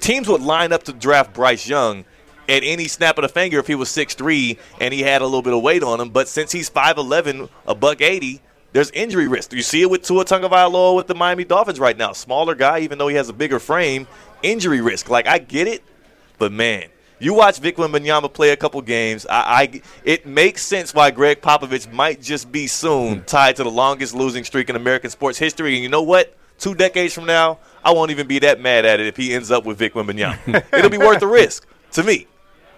[0.01, 2.07] Teams would line up to draft Bryce Young
[2.49, 5.43] at any snap of the finger if he was 6'3 and he had a little
[5.43, 6.09] bit of weight on him.
[6.09, 8.41] But since he's 5'11, a buck 80,
[8.73, 9.53] there's injury risk.
[9.53, 12.15] You see it with Tua Tagovailoa with the Miami Dolphins right now.
[12.15, 14.07] Smaller guy, even though he has a bigger frame,
[14.43, 15.11] injury risk.
[15.11, 15.85] Like I get it,
[16.39, 16.85] but man,
[17.23, 19.27] You watch Vic Wembanyama play a couple games.
[19.31, 23.25] I, I it makes sense why Gregg Popovich might just be soon hmm.
[23.25, 25.75] tied to the longest losing streak in American sports history.
[25.75, 26.37] And you know what?
[26.59, 29.53] Two decades from now, I won't even be that mad at it if he ends
[29.53, 30.65] up with Vic Wembanyama.
[30.77, 32.27] It'll be worth the risk to me.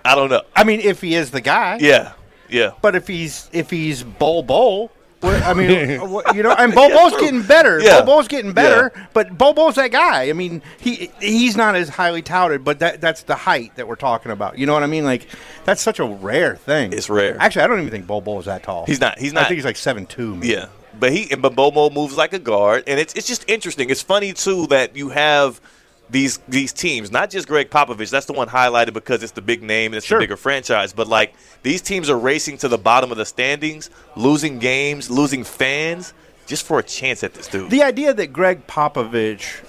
[0.04, 0.42] I don't know.
[0.54, 1.78] I mean, if he is the guy.
[1.80, 2.12] Yeah,
[2.50, 2.72] yeah.
[2.82, 4.92] But if he's if he's Bol Bol,
[5.24, 7.80] what- I mean, uh, what- you know, and Bol Bol's getting better.
[7.80, 7.96] Yeah.
[7.98, 10.28] Bol Bol's getting better, but Bol Bol's that guy.
[10.28, 13.96] I mean, he he's not as highly touted, but that that's the height that we're
[13.96, 14.58] talking about.
[14.58, 15.04] You know what I mean?
[15.04, 15.26] Like
[15.64, 16.92] that's such a rare thing.
[16.92, 17.36] It's rare.
[17.40, 18.84] Actually, I don't even think Bol Bol is that tall.
[18.86, 19.44] He's not- he's not.
[19.44, 20.38] I think he's like seven two.
[20.42, 20.66] Yeah,
[20.98, 23.90] but he but Bol Bol moves like a guard, and it's it's just interesting.
[23.90, 25.60] It's funny too that you have
[26.10, 28.10] these these teams, not just Gregg Popovich.
[28.10, 30.18] That's the one highlighted because it's the big name and it's Sure.
[30.18, 30.92] the bigger franchise.
[30.92, 35.44] But like these teams are racing to the bottom of the standings, losing games, losing
[35.44, 36.12] fans,
[36.46, 37.70] just for a chance at this dude.
[37.70, 39.62] The idea that Gregg Popovich,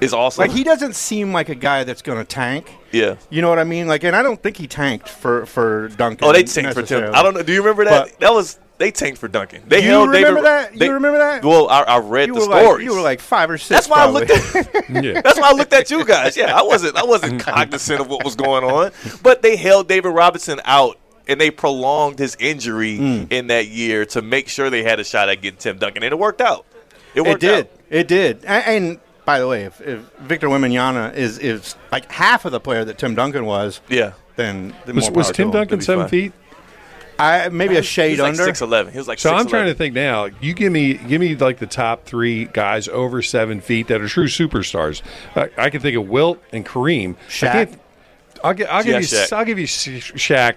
[0.00, 0.42] is awesome.
[0.42, 2.70] like, he doesn't seem like a guy that's going to tank.
[2.92, 3.14] yeah.
[3.30, 3.86] You know what I mean?
[3.86, 6.28] Like, and I don't think he tanked for for Duncan.
[6.28, 7.14] Oh, they tanked for Tim.
[7.14, 7.42] I don't know.
[7.42, 8.10] Do you remember that?
[8.10, 9.62] But- that was they tanked for Duncan.
[9.68, 10.72] They You held remember David, that?
[10.72, 11.44] You they- remember that?
[11.44, 13.68] Well, I, I read You the were like you were like five or six.
[13.68, 14.22] That's why probably.
[14.22, 14.84] I looked at.
[15.04, 15.20] Yeah.
[15.20, 16.36] That's why I looked at you guys.
[16.36, 16.96] Yeah, I wasn't.
[16.96, 18.92] I wasn't cognizant of what was going on.
[19.22, 23.24] But they held David Robinson out, and they prolonged his injury Hmm.
[23.30, 26.12] in that year to make sure they had a shot at getting Tim Duncan, and
[26.12, 26.66] it worked out.
[27.14, 27.64] It worked It did.
[27.66, 27.70] out.
[27.90, 28.44] It did.
[28.44, 32.60] And, and by the way, if, if Victor Wembanyama is is like half of the
[32.60, 34.12] player that Tim Duncan was, Yeah.
[34.36, 35.50] then, then Was, more was Tim.
[35.50, 36.10] Duncan seven fine.
[36.10, 36.32] feet?
[37.18, 38.44] I maybe a shade He's like under.
[38.44, 38.92] six eleven.
[38.92, 39.18] He was like.
[39.18, 40.26] So I'm trying to think now.
[40.40, 44.08] You give me give me like the top three guys over seven feet that are
[44.08, 45.02] true superstars.
[45.36, 47.14] I, I can think of Wilt and Kareem.
[47.14, 47.52] I Shaq.
[47.52, 47.80] can't-
[48.42, 49.32] I'll, gi- I'll Yeah, give you Shaq.
[49.32, 50.54] I'll give you Sha- Shaq.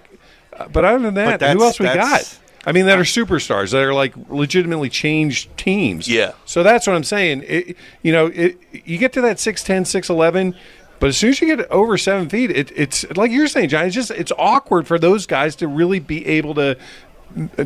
[0.52, 2.38] Uh, But other than that, who else we got?
[2.66, 6.06] I mean, that are superstars that are like legitimately changed teams.
[6.06, 6.32] Yeah.
[6.44, 7.44] So that's what I'm saying.
[7.46, 10.54] It, you know, it, you get to that 6'10", 6'11",
[11.00, 13.86] but as soon as you get over seven feet, it, it's like you're saying, John.
[13.86, 16.76] It's just it's awkward for those guys to really be able to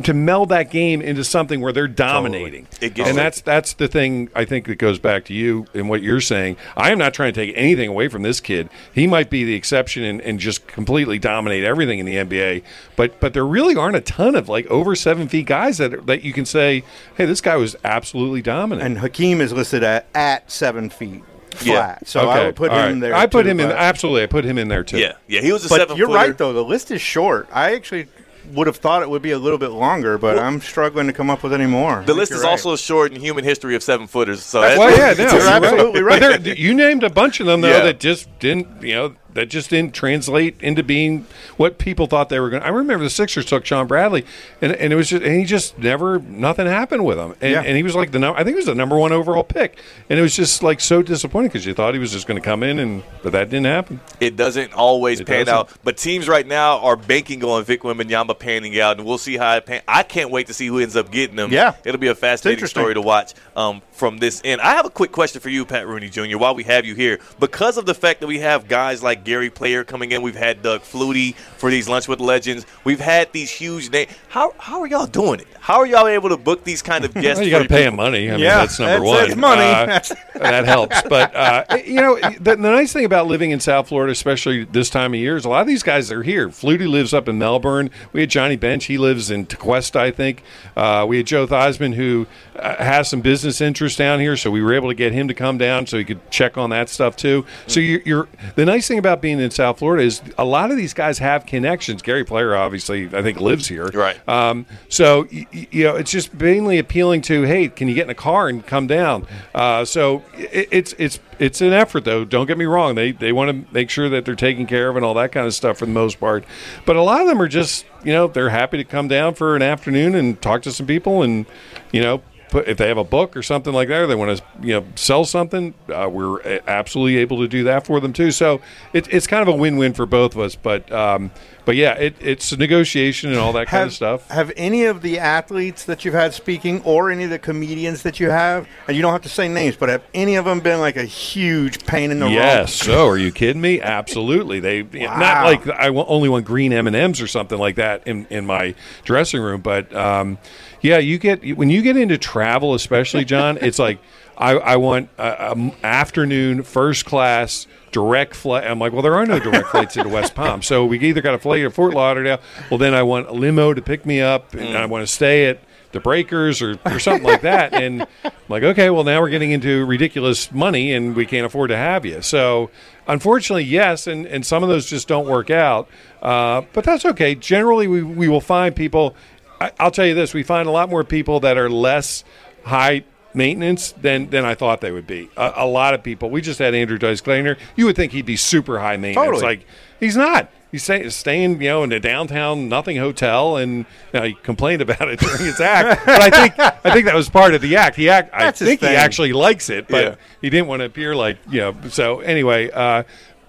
[0.03, 2.67] to meld that game into something where they're dominating.
[2.81, 5.89] It gets and that's that's the thing I think that goes back to you and
[5.89, 6.57] what you're saying.
[6.75, 8.69] I am not trying to take anything away from this kid.
[8.93, 12.63] He might be the exception and, and just completely dominate everything in the NBA.
[12.95, 16.23] But but there really aren't a ton of like over seven feet guys that that
[16.23, 16.83] you can say,
[17.15, 18.85] hey, this guy was absolutely dominant.
[18.85, 21.99] and Hakeem is listed at at seven feet flat.
[22.01, 22.07] Yeah.
[22.07, 22.99] So I would put all him right.
[23.01, 23.15] there.
[23.15, 23.71] I put too, him in.
[23.71, 24.97] Absolutely, I put him in there too.
[24.99, 25.41] Yeah, yeah.
[25.41, 25.97] He was a But seven.
[25.97, 26.17] you're footer.
[26.19, 26.53] right, though.
[26.53, 27.47] The list is short.
[27.51, 28.07] I actually
[28.53, 31.29] would have thought it would be a little bit longer, but I'm struggling to come
[31.29, 32.03] up with any more.
[32.05, 32.49] The list is right.
[32.49, 34.43] also short in human history of seven footers.
[34.43, 36.19] So That's that's- Well, yeah, no, You're you're absolutely right.
[36.21, 37.83] But there- you named a bunch of them though Yeah.
[37.85, 41.25] that just didn't, you know, that just didn't translate into being
[41.57, 42.61] what people thought they were going.
[42.61, 44.25] to I remember the Sixers took Shawn Bradley,
[44.61, 47.61] and, and it was just, and he just never nothing happened with him, and, Yeah.
[47.61, 49.77] and he was like the num- I think he was the number one overall pick,
[50.09, 52.45] and it was just like so disappointing because you thought he was just going to
[52.45, 53.99] come in, and but that didn't happen.
[54.19, 55.53] It doesn't always It pan doesn't.
[55.53, 59.37] out, but teams right now are banking on Vic Wembanyama panning out, and we'll see
[59.37, 59.81] how it pan.
[59.87, 61.51] I can't wait to see who ends up getting them.
[61.51, 61.73] Yeah.
[61.85, 64.61] it'll be a fascinating story to watch um, from this end.
[64.61, 66.37] I have a quick question for you, Pat Rooney Jr.
[66.37, 69.49] While we have you here, because of the fact that we have guys like Gary
[69.49, 73.51] Player coming in, we've had Doug Flutie for these Lunch with Legends, we've had these
[73.51, 74.11] huge names.
[74.29, 75.47] How how are y'all doing it?
[75.59, 77.39] How are y'all able to book these kind of guests?
[77.39, 77.87] Well, you for got to pay people?
[77.93, 78.29] him money.
[78.29, 79.27] I mean, Yeah, that's number that's- one.
[79.27, 80.21] that's money.
[80.35, 81.01] Uh, that helps.
[81.03, 84.89] But uh, you know, the, the nice thing about living in South Florida, especially this
[84.89, 86.49] time of year, is a lot of these guys are here.
[86.49, 87.89] Flutie lives up in Melbourne.
[88.11, 88.85] We had Johnny Bench.
[88.85, 90.43] He lives in Tequesta, I think.
[90.75, 94.61] Uh, we had Joe Theismann, who uh, has some business interests down here, so we
[94.61, 97.15] were able to get him to come down so he could check on that stuff
[97.15, 97.45] too.
[97.67, 100.77] So you're, you're the nice thing about being in South Florida is a lot of
[100.77, 102.01] these guys have connections.
[102.01, 103.87] Gary Player, obviously, I think lives here.
[103.87, 104.17] Right.
[104.27, 108.05] Um, so y- y- you know, it's just mainly appealing to, hey, can you get
[108.05, 109.25] in a car and come down?
[109.53, 112.23] Uh, so it, it's it's it's an effort, though.
[112.25, 114.95] Don't get me wrong; they they want to make sure that they're taken care of
[114.95, 116.43] and all that kind of stuff for the most part.
[116.85, 119.55] But a lot of them are just, you know, they're happy to come down for
[119.55, 121.45] an afternoon and talk to some people, and
[121.91, 122.21] you know.
[122.53, 124.73] Put, if they have a book or something like that, or they want to, you
[124.73, 128.29] know, sell something, uh, we're absolutely able to do that for them too.
[128.29, 128.61] So
[128.93, 130.55] it, it's kind of a win-win for both of us.
[130.55, 131.31] But, um,
[131.65, 134.29] but yeah, it, it's a negotiation and all that kind of stuff.
[134.29, 138.19] Have any of the athletes that you've had speaking, or any of the comedians that
[138.19, 140.79] you have, and you don't have to say names, but have any of them been
[140.79, 142.73] like a huge pain in the Yes.
[142.73, 143.81] So, are you kidding me?
[143.81, 144.59] Absolutely.
[144.59, 148.27] They not like I only want green M and M's or something like that in
[148.29, 150.37] in my dressing room, but um,
[150.83, 153.57] yeah, you get when you get into travel, especially John.
[153.59, 153.99] it's like
[154.37, 158.65] I, I want a, a m- afternoon first class direct flight.
[158.65, 161.33] I'm like, well, there are no direct flights into West Palm, so we either got
[161.33, 162.39] a flight to Fort Lauderdale.
[162.69, 165.47] Well, then I want a limo to pick me up, and I want to stay
[165.47, 165.59] at
[165.93, 167.73] the breakers or, or something like that.
[167.73, 171.69] And I'm like, okay, well now we're getting into ridiculous money and we can't afford
[171.69, 172.21] to have you.
[172.21, 172.71] So
[173.07, 175.87] unfortunately, yes, and, and some of those just don't work out.
[176.21, 177.35] Uh, but that's okay.
[177.35, 179.15] Generally, we, we will find people.
[179.63, 182.23] I, I'll tell you this: we find a lot more people that are less
[182.63, 185.29] high maintenance than than I thought they would be.
[185.37, 186.29] A, a lot of people.
[186.29, 187.57] We just had Andrew Dice Kleiner.
[187.75, 189.25] You would think he'd be super high maintenance.
[189.25, 189.43] Totally.
[189.43, 189.65] Like
[189.99, 190.49] he's not.
[190.71, 193.77] He's stay, staying, you know, in a downtown nothing hotel, and
[194.11, 196.03] you know, he complained about it during his act.
[196.05, 197.95] but I think I think that was part of the act.
[197.95, 198.33] He act.
[198.33, 200.15] I That's his think he actually likes it, but Yeah.
[200.41, 201.75] he didn't want to appear like you know.
[201.89, 203.03] So anyway, uh,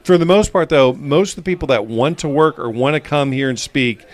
[0.04, 2.92] for the most part, though, most of the people that want to work or want
[2.92, 4.04] to come here and speak,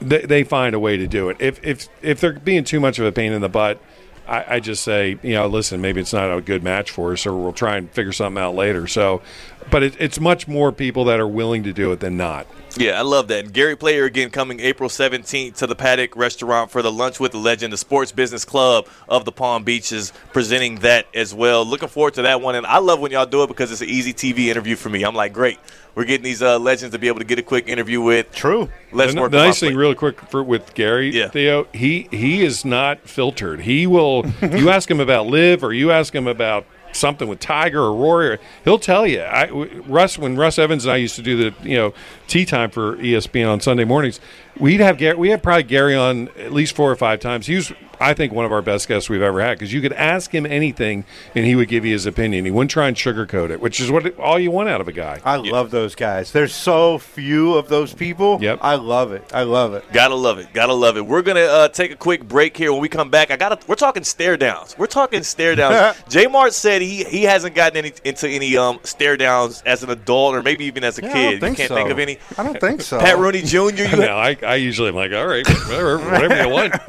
[0.00, 1.36] they, they find a way to do it.
[1.40, 3.80] If if if they're being too much of a pain in the butt,
[4.26, 7.26] I, I just say, you know, listen, maybe it's not a good match for us,
[7.26, 8.86] or we'll try and figure something out later.
[8.86, 9.22] So,
[9.70, 12.46] but it, it's much more people that are willing to do it than not.
[12.76, 13.44] Yeah, I love that.
[13.44, 17.32] And Gary Player again coming April 17th to the Paddock Restaurant for the Lunch with
[17.32, 21.64] the Legend, the Sports Business Club of the Palm Beaches, presenting that as well.
[21.64, 22.54] Looking forward to that one.
[22.54, 25.02] And I love when y'all do it because it's an easy TV interview for me.
[25.02, 25.58] I'm like, great.
[25.94, 28.30] We're getting these uh, legends to be able to get a quick interview with.
[28.30, 28.68] True.
[28.92, 31.28] Let's the, work the nice thing, real quick, for, with Gary Yeah.
[31.28, 33.62] Theo, he he is not filtered.
[33.62, 34.24] He will.
[34.42, 36.66] you ask him about LIV, or you ask him about
[36.98, 39.20] something with Tiger or Rory, Or, he'll tell you.
[39.20, 41.94] I, Russ, when Russ Evans and I used to do the you know
[42.26, 44.20] tee time for ESPN on Sunday mornings,
[44.60, 45.16] we'd have Gary.
[45.16, 47.46] We had probably Gary on at least four or five times.
[47.46, 47.72] He was.
[48.00, 50.46] I think one of our best guests we've ever had because you could ask him
[50.46, 52.44] anything and he would give you his opinion.
[52.44, 54.92] He wouldn't try and sugarcoat it, which is what all you want out of a
[54.92, 55.20] guy.
[55.24, 56.30] I love those guys.
[56.30, 58.38] There's so few of those people.
[58.40, 58.60] Yep.
[58.62, 59.28] I love it.
[59.34, 59.84] I love it.
[59.92, 60.52] Gotta love it.
[60.52, 61.04] Gotta love it.
[61.06, 62.70] We're gonna uh, take a quick break here.
[62.72, 63.58] When we come back, I gotta.
[63.66, 64.76] We're talking stare downs.
[64.78, 65.96] We're talking stare downs.
[66.08, 66.28] J.
[66.28, 70.36] Mart said he he hasn't gotten any into any um stare downs as an adult
[70.36, 71.30] or maybe even as a Yeah, I kid.
[71.30, 71.74] don't think you can't so.
[71.74, 72.18] think of any.
[72.38, 73.00] I don't think so.
[73.00, 73.56] Pat Rooney Jr.
[73.88, 76.74] You no, I, I usually am like, all right, whatever, whatever you want.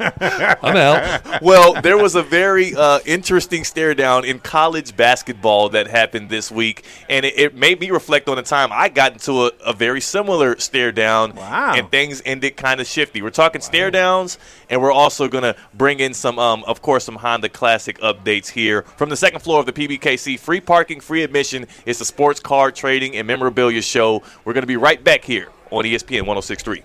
[0.64, 1.42] I'm out.
[1.42, 6.50] well, there was a very uh, interesting stare down in college basketball that happened this
[6.50, 9.72] week, and it, it made me reflect on the time I got into a, a
[9.74, 11.74] very similar stare down, Wow.
[11.76, 13.20] and things ended kind of shifty.
[13.20, 14.38] We're talking stare downs,
[14.70, 18.48] and we're also going to bring in some, um, of course, some Honda Classic updates
[18.48, 20.38] here from the second floor of the PBKC.
[20.40, 21.66] Free parking, free admission.
[21.84, 24.22] It's the Sports car Trading and Memorabilia Show.
[24.46, 26.82] We're going to be right back here on ESPN 1063.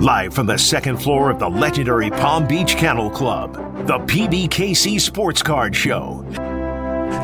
[0.00, 3.54] Live from the second floor of the legendary Palm Beach Kennel Club,
[3.88, 6.24] the PBKC Sports Card Show.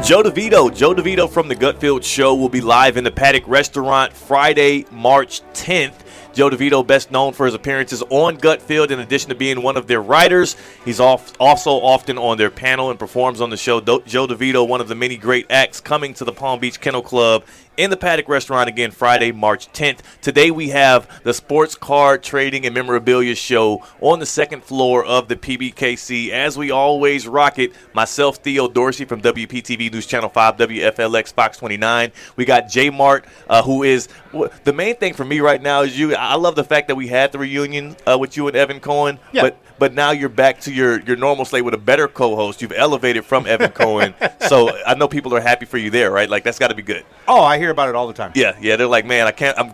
[0.04, 4.12] Joe DeVito, Joe DeVito from the Gutfeld Show will be live in the Paddock Restaurant
[4.12, 5.94] Friday, March 10th.
[6.32, 9.86] Joe DeVito, best known for his appearances on Gutfeld, in addition to being one of
[9.86, 10.56] their writers.
[10.84, 13.80] He's also often on their panel and performs on the show.
[13.80, 17.44] Joe DeVito, one of the many great acts coming to the Palm Beach Kennel Club
[17.78, 20.00] in the Paddock Restaurant again Friday, March 10th.
[20.20, 25.28] Today we have the Sports Card Trading and Memorabilia Show on the second floor of
[25.28, 26.30] the PBKC.
[26.30, 31.56] As we always rock it, myself, Theo Dorsey from WPTV News Channel 5, WFLX Fox
[31.58, 32.10] 29.
[32.34, 34.08] We got J Mart, uh, who is
[34.64, 36.16] the main thing for me right now is you.
[36.16, 39.20] I love the fact that we had the reunion uh, with you and Evan Cohen,
[39.32, 39.42] Yeah.
[39.42, 42.62] but but now you're back to your, your normal slate with a better co-host.
[42.62, 44.14] You've elevated from Evan Cohen,
[44.48, 46.28] so I know people are happy for you there, right?
[46.28, 47.04] Like that's got to be good.
[47.26, 48.32] Oh, I hear about it all the time.
[48.34, 48.76] Yeah, yeah.
[48.76, 49.58] They're like, man, I can't.
[49.58, 49.72] I'm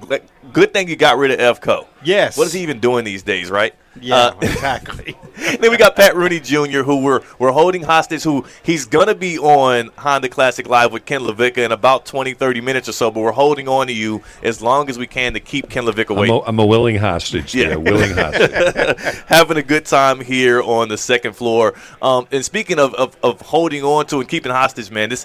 [0.53, 1.87] good thing you got rid of Evco.
[2.05, 2.37] Yes.
[2.37, 3.75] What is he even doing these days, right?
[4.01, 5.17] Yeah, Uh, exactly.
[5.61, 8.25] then we got Pat Rooney Jr., who we're we're holding hostage.
[8.25, 12.61] Who he's gonna be on Honda Classic Live with Ken LaVicka in about 20, 30
[12.61, 13.11] minutes or so.
[13.13, 16.11] But we're holding on to you as long as we can to keep Ken LaVicka
[16.11, 16.29] I'm away.
[16.29, 17.55] a, I'm a willing hostage.
[17.55, 17.69] Yeah.
[17.71, 19.23] Yeah, willing hostage.
[19.27, 21.75] having a good time here on the second floor.
[22.03, 25.25] Um, and speaking of, of, of holding on to and keeping hostage, man, this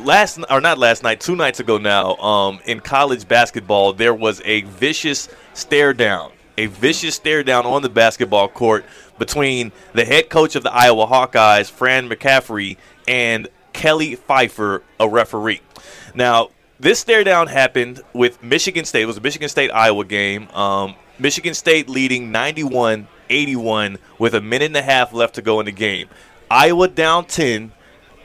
[0.00, 4.40] last or not last night, two nights ago now, um, in college basketball, there was
[4.44, 8.84] a vicious stare down, a vicious stare down on the basketball court
[9.18, 15.60] between the head coach of the Iowa Hawkeyes, Fran McCaffery, and Kelly Pfeifer, a referee.
[16.14, 19.02] Now, this stare down happened with Michigan State.
[19.02, 20.48] It was a Michigan State Iowa game.
[20.50, 25.60] Um, Michigan State leading 91 81 with a minute and a half left to go
[25.60, 26.08] in the game.
[26.50, 27.72] Iowa down 10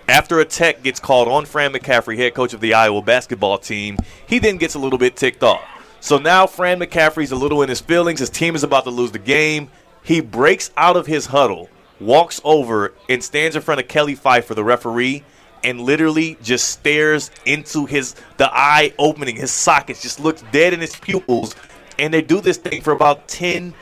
[0.08, 3.98] after a tech gets called on Fran McCaffery, head coach of the Iowa basketball team.
[4.28, 5.62] He then gets a little bit ticked off.
[6.00, 8.20] So now Fran McCaffery's a little in his feelings.
[8.20, 9.70] His team is about to lose the game.
[10.04, 11.70] He breaks out of his huddle,
[12.02, 15.24] walks over, and stands in front of Kelly Pfeifer, the referee,
[15.63, 20.82] and literally just stares into his the eye opening, his sockets, just looks dead in
[20.82, 21.56] his pupils.
[21.97, 23.74] And they do this thing for about 10,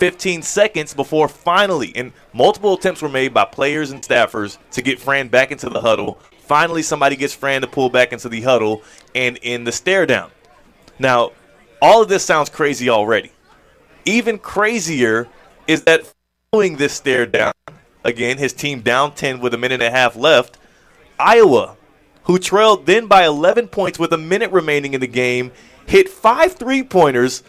[0.00, 4.98] 15 seconds before finally, and multiple attempts were made by players and staffers to get
[4.98, 6.18] Fran back into the huddle.
[6.40, 8.82] Finally, somebody gets Fran to pull back into the huddle
[9.14, 10.30] and in the stare down.
[10.98, 11.32] Now,
[11.82, 13.30] all of this sounds crazy already.
[14.06, 15.28] even crazier
[15.68, 16.10] is that
[16.50, 17.52] following this stare down,
[18.02, 20.56] again, his team down 10 with a minute and a half left,
[21.18, 21.76] Iowa,
[22.24, 25.52] who trailed then by 11 points with a minute remaining in the game,
[25.86, 27.42] hit five three pointers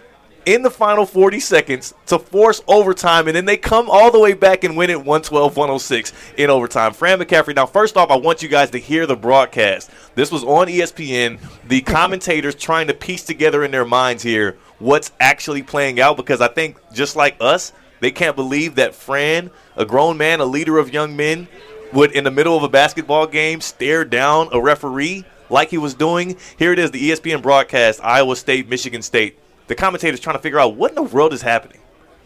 [0.45, 4.33] in the final 40 seconds to force overtime, and then they come all the way
[4.33, 6.93] back and win it 112 106 in overtime.
[6.93, 9.89] Fran McCaffery, Now, first off, I want you guys to hear the broadcast.
[10.15, 11.39] This was on ESPN.
[11.67, 16.41] The commentators trying to piece together in their minds here what's actually playing out because
[16.41, 20.77] I think, just like us, they can't believe that Fran, a grown man, a leader
[20.79, 21.47] of young men,
[21.93, 25.93] would, in the middle of a basketball game, stare down a referee like he was
[25.93, 26.37] doing.
[26.57, 29.37] Here it is, the ESPN broadcast, Iowa State, Michigan State.
[29.71, 31.77] The commentators trying to figure out what in the world is happening.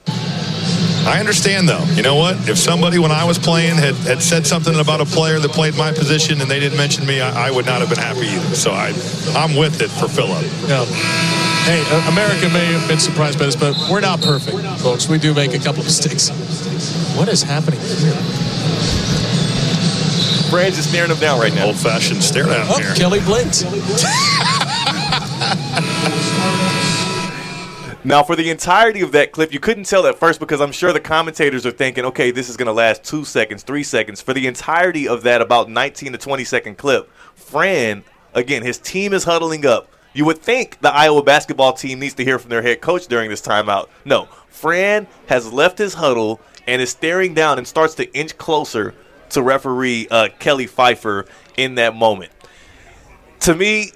[0.08, 1.84] I understand, though.
[1.94, 2.50] You know what?
[2.50, 5.76] If somebody, when I was playing, had, had said something about a player that played
[5.78, 8.56] my position and they didn't mention me, I, I would not have been happy either.
[8.56, 8.88] So I,
[9.38, 10.42] I'm with it for Philip.
[10.68, 10.86] Yeah.
[11.70, 15.08] Hey, uh, America may have been surprised by this, but we're not perfect, folks.
[15.08, 16.30] We do make a couple of mistakes.
[17.16, 18.18] What is happening here?
[20.50, 21.68] Fran's just staring him down right now.
[21.68, 22.96] Old fashioned stare down Oh, here.
[22.96, 23.66] Kelly blinked.
[28.06, 30.94] Now, for the entirety of that clip, you couldn't tell at first because I'm sure
[30.94, 34.22] the commentators are thinking, okay, this is going to last two seconds, three seconds.
[34.22, 38.04] For the entirety of that about 19 to 20 second clip, Fran,
[38.36, 39.90] again, his team is huddling up.
[40.14, 43.28] You would think the Iowa basketball team needs to hear from their head coach during
[43.28, 43.90] this timeout.
[44.06, 48.94] No, Fran has left his huddle and is staring down and starts to inch closer
[49.30, 51.28] to referee uh, Kelly Pfeifer
[51.58, 52.32] in that moment.
[53.40, 53.94] To me,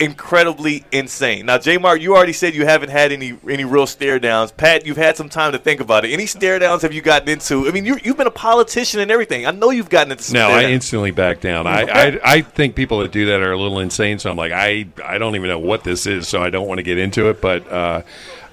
[0.00, 1.46] incredibly insane.
[1.46, 4.52] Now, J Mark, you already said you haven't had any any real stare downs.
[4.52, 6.12] Pat, you've had some time to think about it.
[6.12, 7.68] Any stare downs have you gotten into?
[7.68, 9.46] I mean, you, you've been a politician and everything.
[9.46, 11.66] I know you've gotten into some No, I instantly back down.
[11.66, 14.18] I, I I think people that do that are a little insane.
[14.18, 16.78] So I'm like, I I don't even know what this is, so I don't want
[16.78, 17.40] to get into it.
[17.40, 18.02] But uh,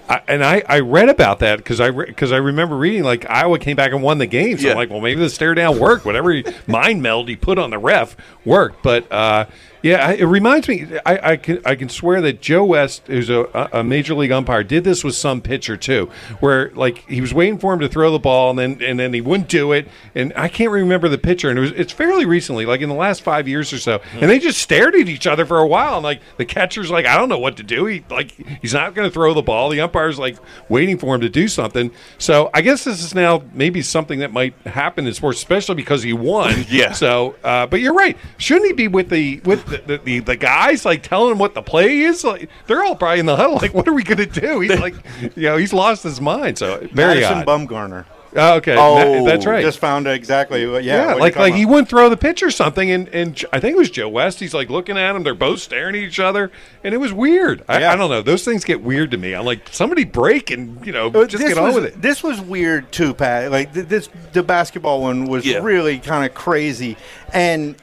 [0.07, 3.57] I, and I, I read about that because I because I remember reading like Iowa
[3.59, 4.57] came back and won the game.
[4.57, 4.71] So Yeah.
[4.71, 6.05] I'm like, well, maybe the stare down worked.
[6.05, 8.83] Whatever mind meld he put on the ref worked.
[8.83, 9.45] But uh,
[9.85, 10.87] yeah, it reminds me.
[11.05, 14.63] I, I can I can swear that Joe West, who's a, a major league umpire,
[14.63, 16.09] did this with some pitcher too,
[16.39, 19.13] where like he was waiting for him to throw the ball and then and then
[19.13, 19.87] he wouldn't do it.
[20.15, 21.51] And I can't remember the pitcher.
[21.51, 24.01] And it was it's fairly recently, like in the last five years or so.
[24.13, 25.97] And they just stared at each other for a while.
[25.97, 27.85] And like the catcher's like, I don't know what to do.
[27.85, 28.31] He like
[28.63, 29.69] he's not going to throw the ball.
[29.69, 31.91] The umpire's like waiting for him to do something.
[32.17, 36.01] So I guess this is now maybe something that might happen in sports, especially because
[36.01, 36.65] he won.
[36.75, 36.93] Yeah.
[36.93, 38.17] So, uh, but you're right.
[38.37, 41.53] Shouldn't he be with the with the, the, the, the guys like telling him what
[41.53, 42.23] the play is?
[42.23, 43.55] Like they're all probably in the huddle.
[43.55, 44.59] Like, what are we going to do?
[44.59, 44.95] He's like,
[45.35, 46.57] you know, he's lost his mind.
[46.57, 47.47] So very Madison odd.
[47.47, 48.05] Bumgarner.
[48.37, 49.61] Oh, okay, Oh, that's right.
[49.63, 50.83] Just found exactly what.
[50.83, 53.61] Yeah, yeah, what like like he wouldn't throw the pitch or something, and and I
[53.61, 54.41] think it was Joe West.
[54.41, 55.23] He's like looking at him.
[55.23, 56.51] They're both staring at each other,
[56.83, 57.63] and it was weird.
[57.69, 57.93] I, Yeah.
[57.93, 58.21] I don't know.
[58.21, 59.33] Those things get weird to me.
[59.33, 62.01] I'm like, somebody break and you know Uh, just this get on was, with it.
[62.01, 63.51] This was weird too, Pat.
[63.51, 65.59] Like this, the basketball one was Yeah.
[65.59, 66.97] really kind of crazy,
[67.31, 67.75] and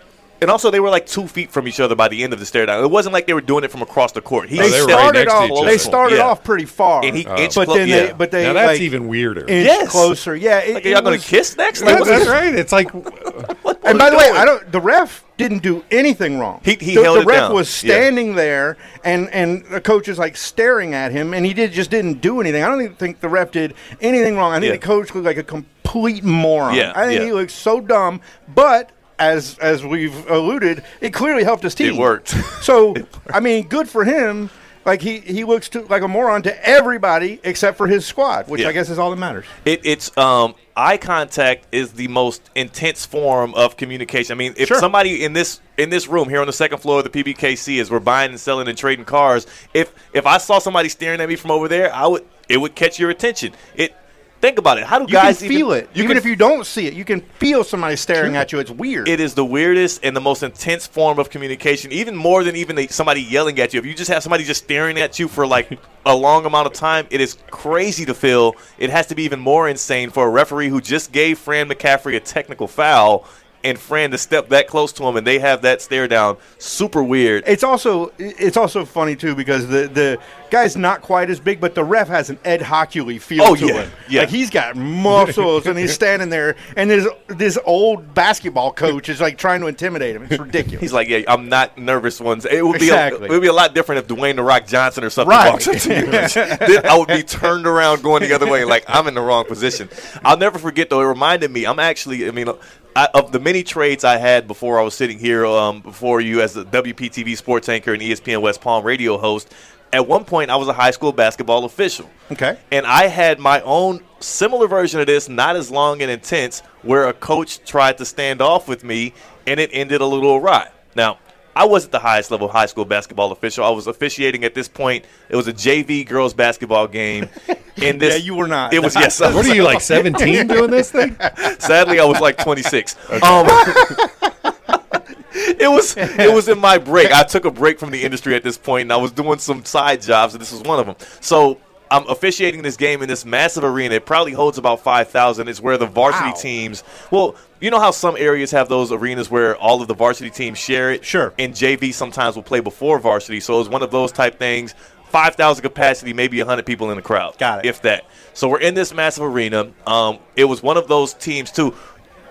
[0.43, 2.45] and also, they were like two feet from each other by the end of the
[2.47, 2.84] stare down.
[2.84, 4.51] It wasn't like they were doing it from across the court.
[4.51, 5.64] He they, they were stepped right started off.
[5.66, 6.22] They started Yeah.
[6.26, 8.07] off pretty far, And he uh, inched but clo- then yeah.
[8.09, 9.40] they, but they now that's like, even weirder.
[9.49, 9.90] inched Yes.
[9.90, 10.36] closer.
[10.36, 11.80] Yeah, it, Like, are y'all going to kiss next?
[11.80, 12.55] Like, Yeah, what's that's this- right.
[12.55, 12.93] It's like
[13.84, 14.70] And by the way, I don't.
[14.70, 16.61] The ref didn't do anything wrong.
[16.64, 17.55] He- he the, held the it ref down.
[17.55, 17.95] was Yeah.
[17.95, 21.90] standing there, and and the coach is like staring at him, and he did just
[21.90, 22.62] didn't do anything.
[22.62, 24.53] I don't even think the ref did anything wrong.
[24.53, 24.72] I think Yeah.
[24.72, 26.74] the coach looked like a complete moron.
[26.74, 27.26] Yeah, I think yeah.
[27.26, 28.20] he looked so dumb,
[28.55, 28.90] but.
[29.22, 31.82] As, as we've alluded, it clearly helped his team.
[31.94, 32.28] It worked.
[32.62, 32.94] So,
[33.32, 34.50] I mean, good for him.
[34.84, 38.62] Like he, he looks to, like a moron to everybody except for his squad, which
[38.62, 38.68] Yeah.
[38.68, 39.44] I guess is all that matters.
[39.64, 44.32] It, it's um, eye contact is the most intense form of communication.
[44.32, 44.80] I mean, if Sure.
[44.80, 47.92] somebody in this in this room here on the second floor of the PBKC as
[47.92, 51.36] we're buying and selling and trading cars, if if I saw somebody staring at me
[51.36, 53.52] from over there, I would it would catch your attention.
[53.76, 53.94] It
[54.43, 54.84] think about it.
[54.84, 55.90] How do You guys can feel even, it.
[55.95, 58.59] even can if you don't see it, you can feel somebody staring at you.
[58.59, 59.09] It's weird.
[59.09, 62.88] It is the weirdest and the most intense form of communication, even more than even
[62.88, 63.78] somebody yelling at you.
[63.78, 66.72] If you just have somebody just staring at you for like a long amount of
[66.72, 68.57] time, it is crazy to feel.
[68.78, 72.16] It has to be even more insane for a referee who just gave Fran McCaffery
[72.16, 73.26] a technical foul
[73.64, 76.36] and Fran to step that close to him and they have that stare down.
[76.58, 77.44] Super weird.
[77.46, 80.18] It's also it's also funny too because the the
[80.50, 83.66] guy's not quite as big, but the ref has an Ed Hochuli feel Oh, to
[83.66, 83.90] yeah, him.
[84.08, 84.20] yeah.
[84.22, 89.20] Like he's got muscles and he's standing there, and this this old basketball coach is
[89.20, 90.24] like trying to intimidate him.
[90.28, 90.80] It's ridiculous.
[90.80, 92.44] He's like, yeah, I'm not nervous ones.
[92.44, 93.22] It would be Exactly.
[93.28, 95.50] a, it would be a lot different if Dwayne the Rock Johnson or something Right.
[95.50, 96.06] walks up to you.
[96.66, 99.44] then I would be turned around going the other way, like I'm in the wrong
[99.44, 99.88] position.
[100.24, 101.00] I'll never forget though.
[101.00, 101.64] It reminded me.
[101.64, 102.26] I'm actually.
[102.28, 102.48] I mean.
[102.95, 106.43] I, of the many trades I had before I was sitting here um, before you
[106.43, 109.53] as the WPTV sports anchor and ESPN West Palm radio host,
[109.93, 112.11] at one point I was a high school basketball official.
[112.30, 112.59] Okay.
[112.70, 117.09] And I had my own similar version of this, not as long and intense, where
[117.09, 119.14] a coach tried to stand off with me
[119.47, 120.68] and it ended a little awry.
[120.95, 121.18] Now,
[121.55, 123.64] I wasn't the highest level high school basketball official.
[123.64, 125.05] I was officiating at this point.
[125.28, 127.28] It was a JV girls basketball game.
[127.80, 128.74] And this, Yeah, you were not.
[128.74, 129.18] It was yes.
[129.22, 131.16] I What was are you like 17 doing this thing?
[131.59, 132.94] Sadly, I was like 26.
[133.22, 133.46] Um,
[135.34, 137.11] it was it was in my break.
[137.11, 139.64] I took a break from the industry at this point, and I was doing some
[139.64, 140.96] side jobs, and this was one of them.
[141.20, 141.59] So
[141.93, 143.97] I'm officiating this game in this massive arena.
[143.97, 145.47] It probably holds about 5,000.
[145.47, 146.34] It's where the varsity Wow.
[146.34, 146.84] teams.
[147.11, 150.59] Well, you know how some areas have those arenas where all of the varsity teams
[150.59, 151.05] share it.
[151.05, 151.34] Sure.
[151.38, 154.74] And JV sometimes will play before varsity, so it's one of those type things.
[155.11, 157.36] 5,000 capacity, maybe 100 people in the crowd.
[157.36, 157.68] Got it.
[157.68, 158.07] If that.
[158.32, 159.70] So we're in this massive arena.
[159.86, 161.74] Um, it was one of those teams too.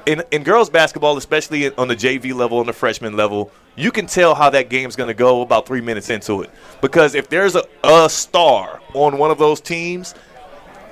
[0.05, 4.07] In in girls basketball, especially on the JV level and the freshman level, you can
[4.07, 6.49] tell how that game's going to go about three minutes into it.
[6.81, 10.15] Because if there's a, a star on one of those teams,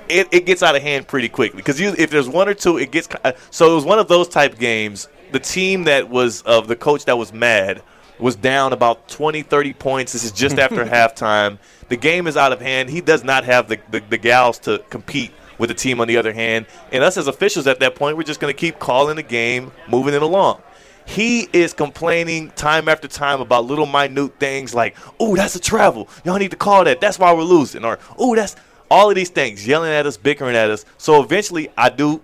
[0.08, 1.56] it, it gets out of hand pretty quickly.
[1.56, 3.08] Because if there's one or two, it gets.
[3.24, 5.08] Uh, so it was one of those type games.
[5.32, 7.82] The team that was of the coach that was mad
[8.18, 10.12] was down about 20, 30 points.
[10.12, 11.58] This is just after halftime.
[11.88, 12.90] The game is out of hand.
[12.90, 16.16] He does not have the, the, the gals to compete with the team on the
[16.16, 16.66] other hand.
[16.90, 19.70] And us as officials at that point, we're just going to keep calling the game,
[19.88, 20.62] moving it along.
[21.06, 26.08] He is complaining time after time about little minute things like, "Oh, that's a travel.
[26.24, 27.00] Y'all need to call that.
[27.00, 28.56] That's why we're losing." Or, "Oh, that's
[28.90, 32.22] all of these things, yelling at us, bickering at us." So eventually, I do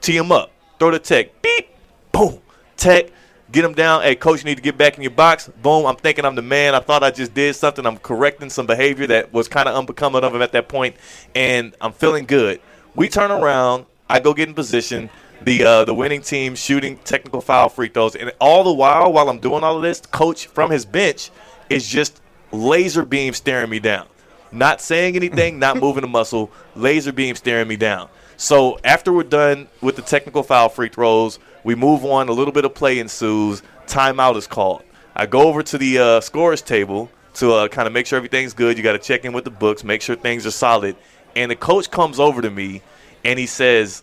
[0.00, 1.68] tee him up, throw the tech, beep,
[2.12, 2.40] boom,
[2.76, 3.06] tech,
[3.50, 4.02] get him down.
[4.02, 5.50] Hey, coach, you need to get back in your box.
[5.62, 5.86] Boom.
[5.86, 6.74] I'm thinking I'm the man.
[6.74, 7.86] I thought I just did something.
[7.86, 10.96] I'm correcting some behavior that was kind of unbecoming of him at that point,
[11.34, 12.60] and I'm feeling good.
[12.98, 13.86] We turn around.
[14.10, 15.08] I go get in position.
[15.42, 19.28] The uh, the winning team shooting technical foul free throws, and all the while, while
[19.28, 21.30] I'm doing all of this, coach from his bench
[21.70, 22.20] is just
[22.50, 24.08] laser beam staring me down.
[24.50, 28.08] Not saying anything, not moving a muscle, laser beam staring me down.
[28.36, 32.28] So after we're done with the technical foul free throws, we move on.
[32.28, 33.62] A little bit of play ensues.
[33.86, 34.82] Timeout is called.
[35.14, 38.54] I go over to the uh, scores table to uh, kind of make sure everything's
[38.54, 38.76] good.
[38.76, 40.96] You got to check in with the books, make sure things are solid.
[41.36, 42.82] And the coach comes over to me
[43.24, 44.02] and he says,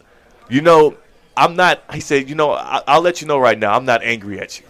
[0.50, 0.96] "You know,
[1.36, 3.74] I'm not." He said, "You know, I- I'll let you know right now.
[3.76, 4.66] I'm not angry at you."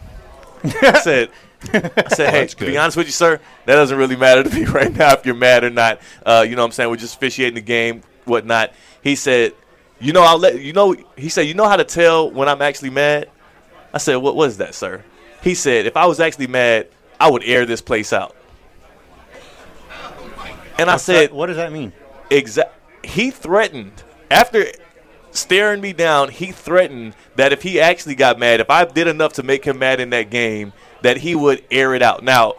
[0.81, 1.29] I said,
[1.73, 4.65] I said, hey, to be honest with you, sir, that doesn't really matter to me
[4.79, 5.99] right now if you're mad or not.
[6.25, 6.89] Uh, you know what I'm saying?
[6.89, 8.71] We're just officiating the game, whatnot.
[9.03, 9.53] He said,
[9.99, 10.95] you know, I'll let you know.
[11.15, 13.29] He said, you know how to tell when I'm actually mad?
[13.93, 15.03] I said, what was that, sir?
[15.41, 16.87] He said, if I was actually mad,
[17.19, 18.35] I would air this place out.
[20.77, 21.93] And I said, what does that mean?
[22.29, 22.73] Exact.
[23.03, 24.65] He threatened after
[25.31, 26.29] staring me down.
[26.29, 29.79] He threatened that if he actually got mad, if I did enough to make him
[29.79, 32.23] mad in that game, that he would air it out.
[32.23, 32.55] Now,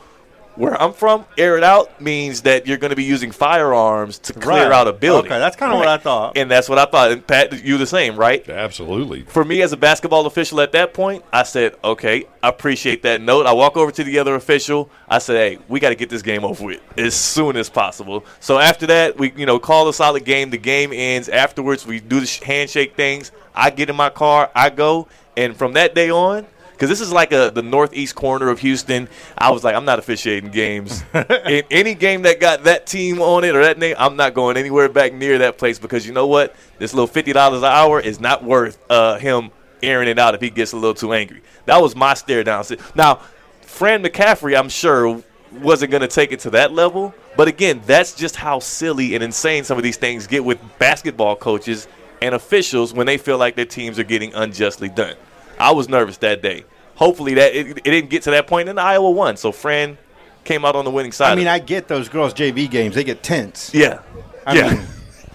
[0.56, 4.32] where I'm from, air it out means that you're going to be using firearms to
[4.32, 4.72] clear Right.
[4.72, 5.30] out a building.
[5.30, 6.36] Okay, that's kinda what I thought.
[6.36, 7.10] And that's what I thought.
[7.12, 8.46] And Pat, you the same, right?
[8.48, 9.22] Absolutely.
[9.28, 13.20] for me as a basketball official at that point, I said, okay, I appreciate that
[13.20, 13.46] note.
[13.46, 14.88] I walk over to the other official.
[15.08, 18.24] I said, hey, we got to get this game over with as soon as possible.
[18.40, 20.50] So after that, we you know call a solid game.
[20.50, 21.28] The game ends.
[21.28, 23.32] Afterwards, we do the handshake things.
[23.54, 24.50] I get in my car.
[24.54, 26.46] I go, and from that day on.
[26.76, 29.08] Because this is like a the northeast corner of Houston.
[29.38, 31.02] I was like, I'm not officiating games.
[31.14, 34.58] In any game that got that team on it or that name, I'm not going
[34.58, 36.54] anywhere back near that place because you know what?
[36.78, 39.50] This little fifty dollars an hour is not worth uh, him
[39.82, 41.40] airing it out if he gets a little too angry.
[41.64, 42.64] That was my stare down.
[42.94, 43.20] Now,
[43.62, 45.22] Fran McCaffery, I'm sure,
[45.52, 47.14] wasn't going to take it to that level.
[47.36, 51.36] But again, that's just how silly and insane some of these things get with basketball
[51.36, 51.88] coaches
[52.22, 55.16] and officials when they feel like their teams are getting unjustly done.
[55.58, 56.64] I was nervous that day.
[56.96, 58.66] Hopefully, that it, it didn't get to that point.
[58.66, 59.36] point, and Iowa won.
[59.36, 59.98] So Fran
[60.44, 61.32] came out on the winning side.
[61.32, 63.74] I mean, I get those girls JV games; they get tense.
[63.74, 64.00] yeah,
[64.46, 64.74] I yeah.
[64.74, 64.86] mean,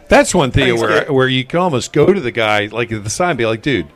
[0.07, 1.11] That's one thing where Kid.
[1.11, 3.61] where you can almost go to the guy like at the side and be like,
[3.61, 3.87] dude.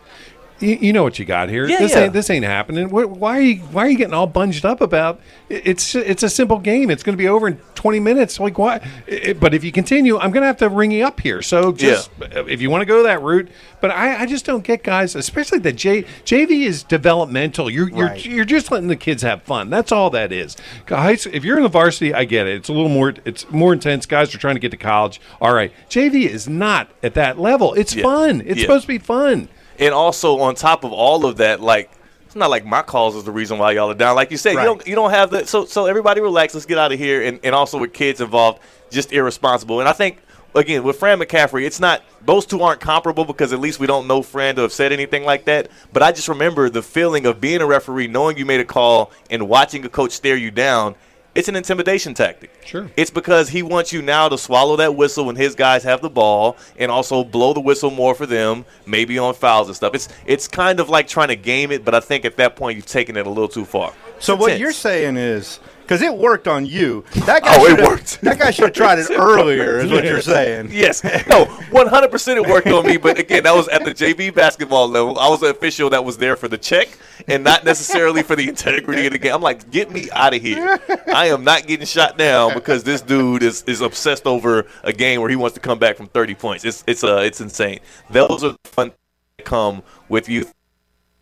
[0.60, 1.68] You, you know what you got here.
[1.68, 2.04] Yeah, this yeah.
[2.06, 2.88] ain't this ain't happening.
[2.88, 5.20] Wh- Why are you why are you getting all bunged up about?
[5.50, 6.90] It's it's a simple game.
[6.90, 8.40] It's going to be over in twenty minutes.
[8.40, 8.80] Like why?
[9.06, 11.42] it- but if you continue, I'm going to have to ring you up here.
[11.42, 13.50] So just if you want to go that route.
[13.82, 17.70] But I, I just don't get guys, especially the J, JV is developmental.
[17.70, 18.26] You're you're Right.
[18.26, 19.70] you're just letting the kids have fun.
[19.70, 20.56] That's all that is.
[20.86, 22.56] Guys, if you're in the varsity, I get it.
[22.56, 24.06] It's a little more it's more intense.
[24.06, 25.20] Guys are trying to get to college.
[25.42, 25.72] All right.
[25.90, 27.74] JV is not at that level.
[27.74, 28.04] It's Yeah.
[28.04, 28.42] fun.
[28.46, 28.64] It's Yeah.
[28.64, 29.50] supposed to be fun.
[29.80, 31.92] And also on top of all of that, like
[32.26, 34.16] it's not like my calls is the reason why y'all are down.
[34.16, 34.64] Like you said, Right.
[34.64, 36.54] you don't you don't have the so so everybody relax.
[36.54, 37.22] Let's get out of here.
[37.24, 38.60] And and also with kids involved,
[38.90, 39.80] just irresponsible.
[39.80, 40.20] And I think
[40.54, 44.08] again with Fran McCaffery, it's not those two aren't comparable because at least we don't
[44.08, 45.70] know Fran to have said anything like that.
[45.94, 49.12] But I just remember the feeling of being a referee, knowing you made a call
[49.30, 50.96] and watching a coach stare you down.
[51.36, 52.50] It's an intimidation tactic.
[52.66, 52.90] Sure.
[52.96, 56.10] It's because he wants you now to swallow that whistle when his guys have the
[56.10, 59.94] ball, and also blow the whistle more for them, maybe on fouls and stuff.
[59.94, 62.78] It's it's kind of like trying to game it, but I think at that point
[62.78, 63.94] you've taken it a little too far.
[64.20, 64.62] So It's what intense.
[64.62, 67.06] you're saying is because it worked on you.
[67.26, 68.22] That guy Oh, it worked.
[68.22, 69.78] That guy should have tried it earlier.
[69.80, 70.70] Is what you're saying.
[70.72, 71.04] Yes.
[71.04, 75.20] No, 100% it worked on me, but again, that was at the JV basketball level.
[75.20, 76.88] I was an official that was there for the check
[77.28, 79.34] and not necessarily for the integrity of the game.
[79.34, 80.80] I'm like, get me out of here.
[81.14, 85.22] I am not getting shot down because this dude is, is obsessed over a game
[85.22, 86.66] where he wants to come back from 30 points.
[86.66, 87.80] It's it's uh it's insane.
[88.10, 88.92] Those are the fun
[89.38, 90.54] that come with youth.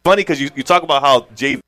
[0.04, 1.62] Funny because you, you talk about how JV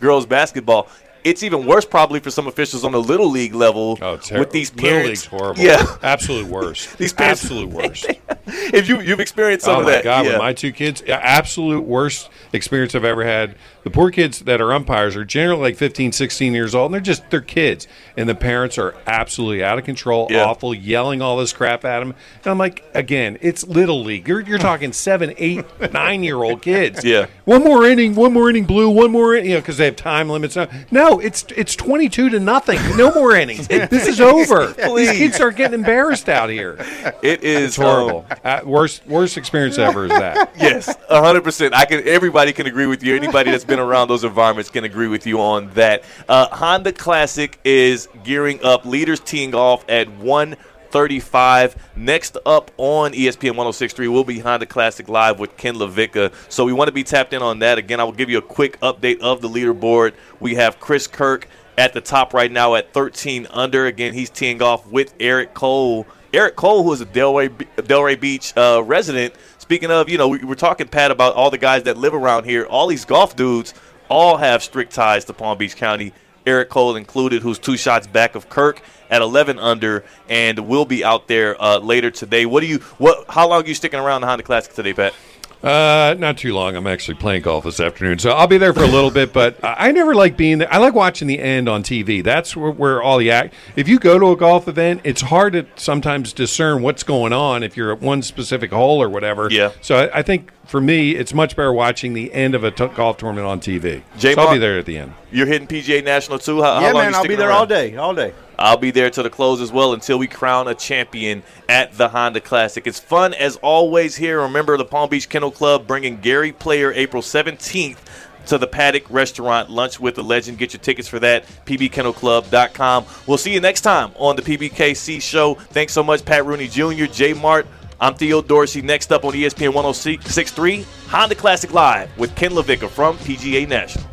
[0.00, 0.88] girls basketball.
[1.26, 4.50] It's even worse probably for some officials on the little league level Oh, ter- with
[4.52, 5.08] these Little parents.
[5.08, 5.60] League's horrible.
[5.62, 6.96] Yeah, absolute worst.
[6.98, 8.06] These parents- absolute worst.
[8.46, 10.32] if you you've experienced some oh of my that, god, yeah.
[10.32, 13.56] with my two kids, absolute worst experience I've ever had.
[13.82, 17.00] The poor kids that are umpires are generally like 15, 16 years old, and they're
[17.00, 20.44] just they're kids, and the parents are absolutely out of control, Yeah.
[20.44, 22.10] awful, yelling all this crap at them.
[22.42, 24.26] And I'm like, again, it's little league.
[24.26, 27.04] You're you're talking seven, eight, nine year old kids.
[27.04, 27.26] Yeah.
[27.44, 29.96] one more inning, one more inning, blue, one more, in- you know, because they have
[29.96, 30.56] time limits.
[30.90, 31.15] now.
[31.16, 32.78] No, it's it's 22 to nothing.
[32.96, 33.68] No more innings.
[33.68, 34.66] this is over.
[34.96, 36.76] These kids are getting embarrassed out here.
[37.22, 38.26] It is It's horrible.
[38.44, 40.52] Uh, worst worst experience ever is that.
[40.58, 41.74] yes, hundred percent.
[41.74, 42.06] I can.
[42.06, 43.16] Everybody can agree with you.
[43.16, 46.04] Anybody that's been around those environments can agree with you on that.
[46.28, 48.84] Uh, Honda Classic is gearing up.
[48.84, 50.56] Leaders teeing off at one.
[50.90, 51.90] 35.
[51.96, 56.32] Next up on ESPN 1063 will be Honda Classic Live with Ken LaVicka.
[56.48, 57.78] So we want to be tapped in on that.
[57.78, 60.14] Again, I will give you a quick update of the leaderboard.
[60.40, 63.86] We have Chris Kirk at the top right now at 13 under.
[63.86, 66.06] Again, he's teeing off with Eric Cole.
[66.32, 69.34] Eric Cole, who is a Delray, Delray Beach uh, resident.
[69.58, 72.44] Speaking of, you know, we were talking, Pat, about all the guys that live around
[72.44, 72.64] here.
[72.66, 73.74] All these golf dudes
[74.08, 76.12] all have strict ties to Palm Beach County.
[76.46, 78.80] Eric Cole included, who's two shots back of Kirk
[79.10, 82.46] at 11 under, and will be out there uh, later today.
[82.46, 82.78] What do you?
[82.98, 83.26] What?
[83.28, 85.14] How long are you sticking around the Honda Classic today, Pat?
[85.62, 86.76] Uh, not too long.
[86.76, 89.32] I'm actually playing golf this afternoon, so I'll be there for a little bit.
[89.32, 90.72] But I I never like being there.
[90.72, 92.22] I like watching the end on TV.
[92.22, 93.54] That's where, where all the act.
[93.76, 97.62] If you go to a golf event, it's hard to sometimes discern what's going on
[97.62, 99.48] if you're at one specific hole or whatever.
[99.50, 99.70] Yeah.
[99.80, 102.88] So I, I think for me, it's much better watching the end of a t-
[102.88, 104.02] golf tournament on TV.
[104.18, 104.34] J.
[104.34, 105.14] so I'll be there at the end.
[105.30, 106.62] You're hitting PGA National too.
[106.62, 107.12] How, how yeah, long man.
[107.12, 107.58] you I'll be there around?
[107.58, 107.96] all day.
[107.96, 108.32] All day.
[108.58, 112.08] I'll be there to the close as well until we crown a champion at the
[112.08, 112.86] Honda Classic.
[112.86, 114.40] It's fun as always here.
[114.40, 117.98] Remember the Palm Beach Kennel Club bringing Gary Player April 17th
[118.46, 120.58] to the Paddock Restaurant Lunch with the Legend.
[120.58, 123.04] Get your tickets for that, pbkennelclub.com.
[123.26, 125.54] We'll see you next time on the PBKC show.
[125.54, 127.66] Thanks so much, Pat Rooney Jr., J Mart.
[128.00, 128.82] I'm Theo Dorsey.
[128.82, 134.06] Next up on ESPN 1063, Honda Classic Live with Ken LaVicka from PGA National.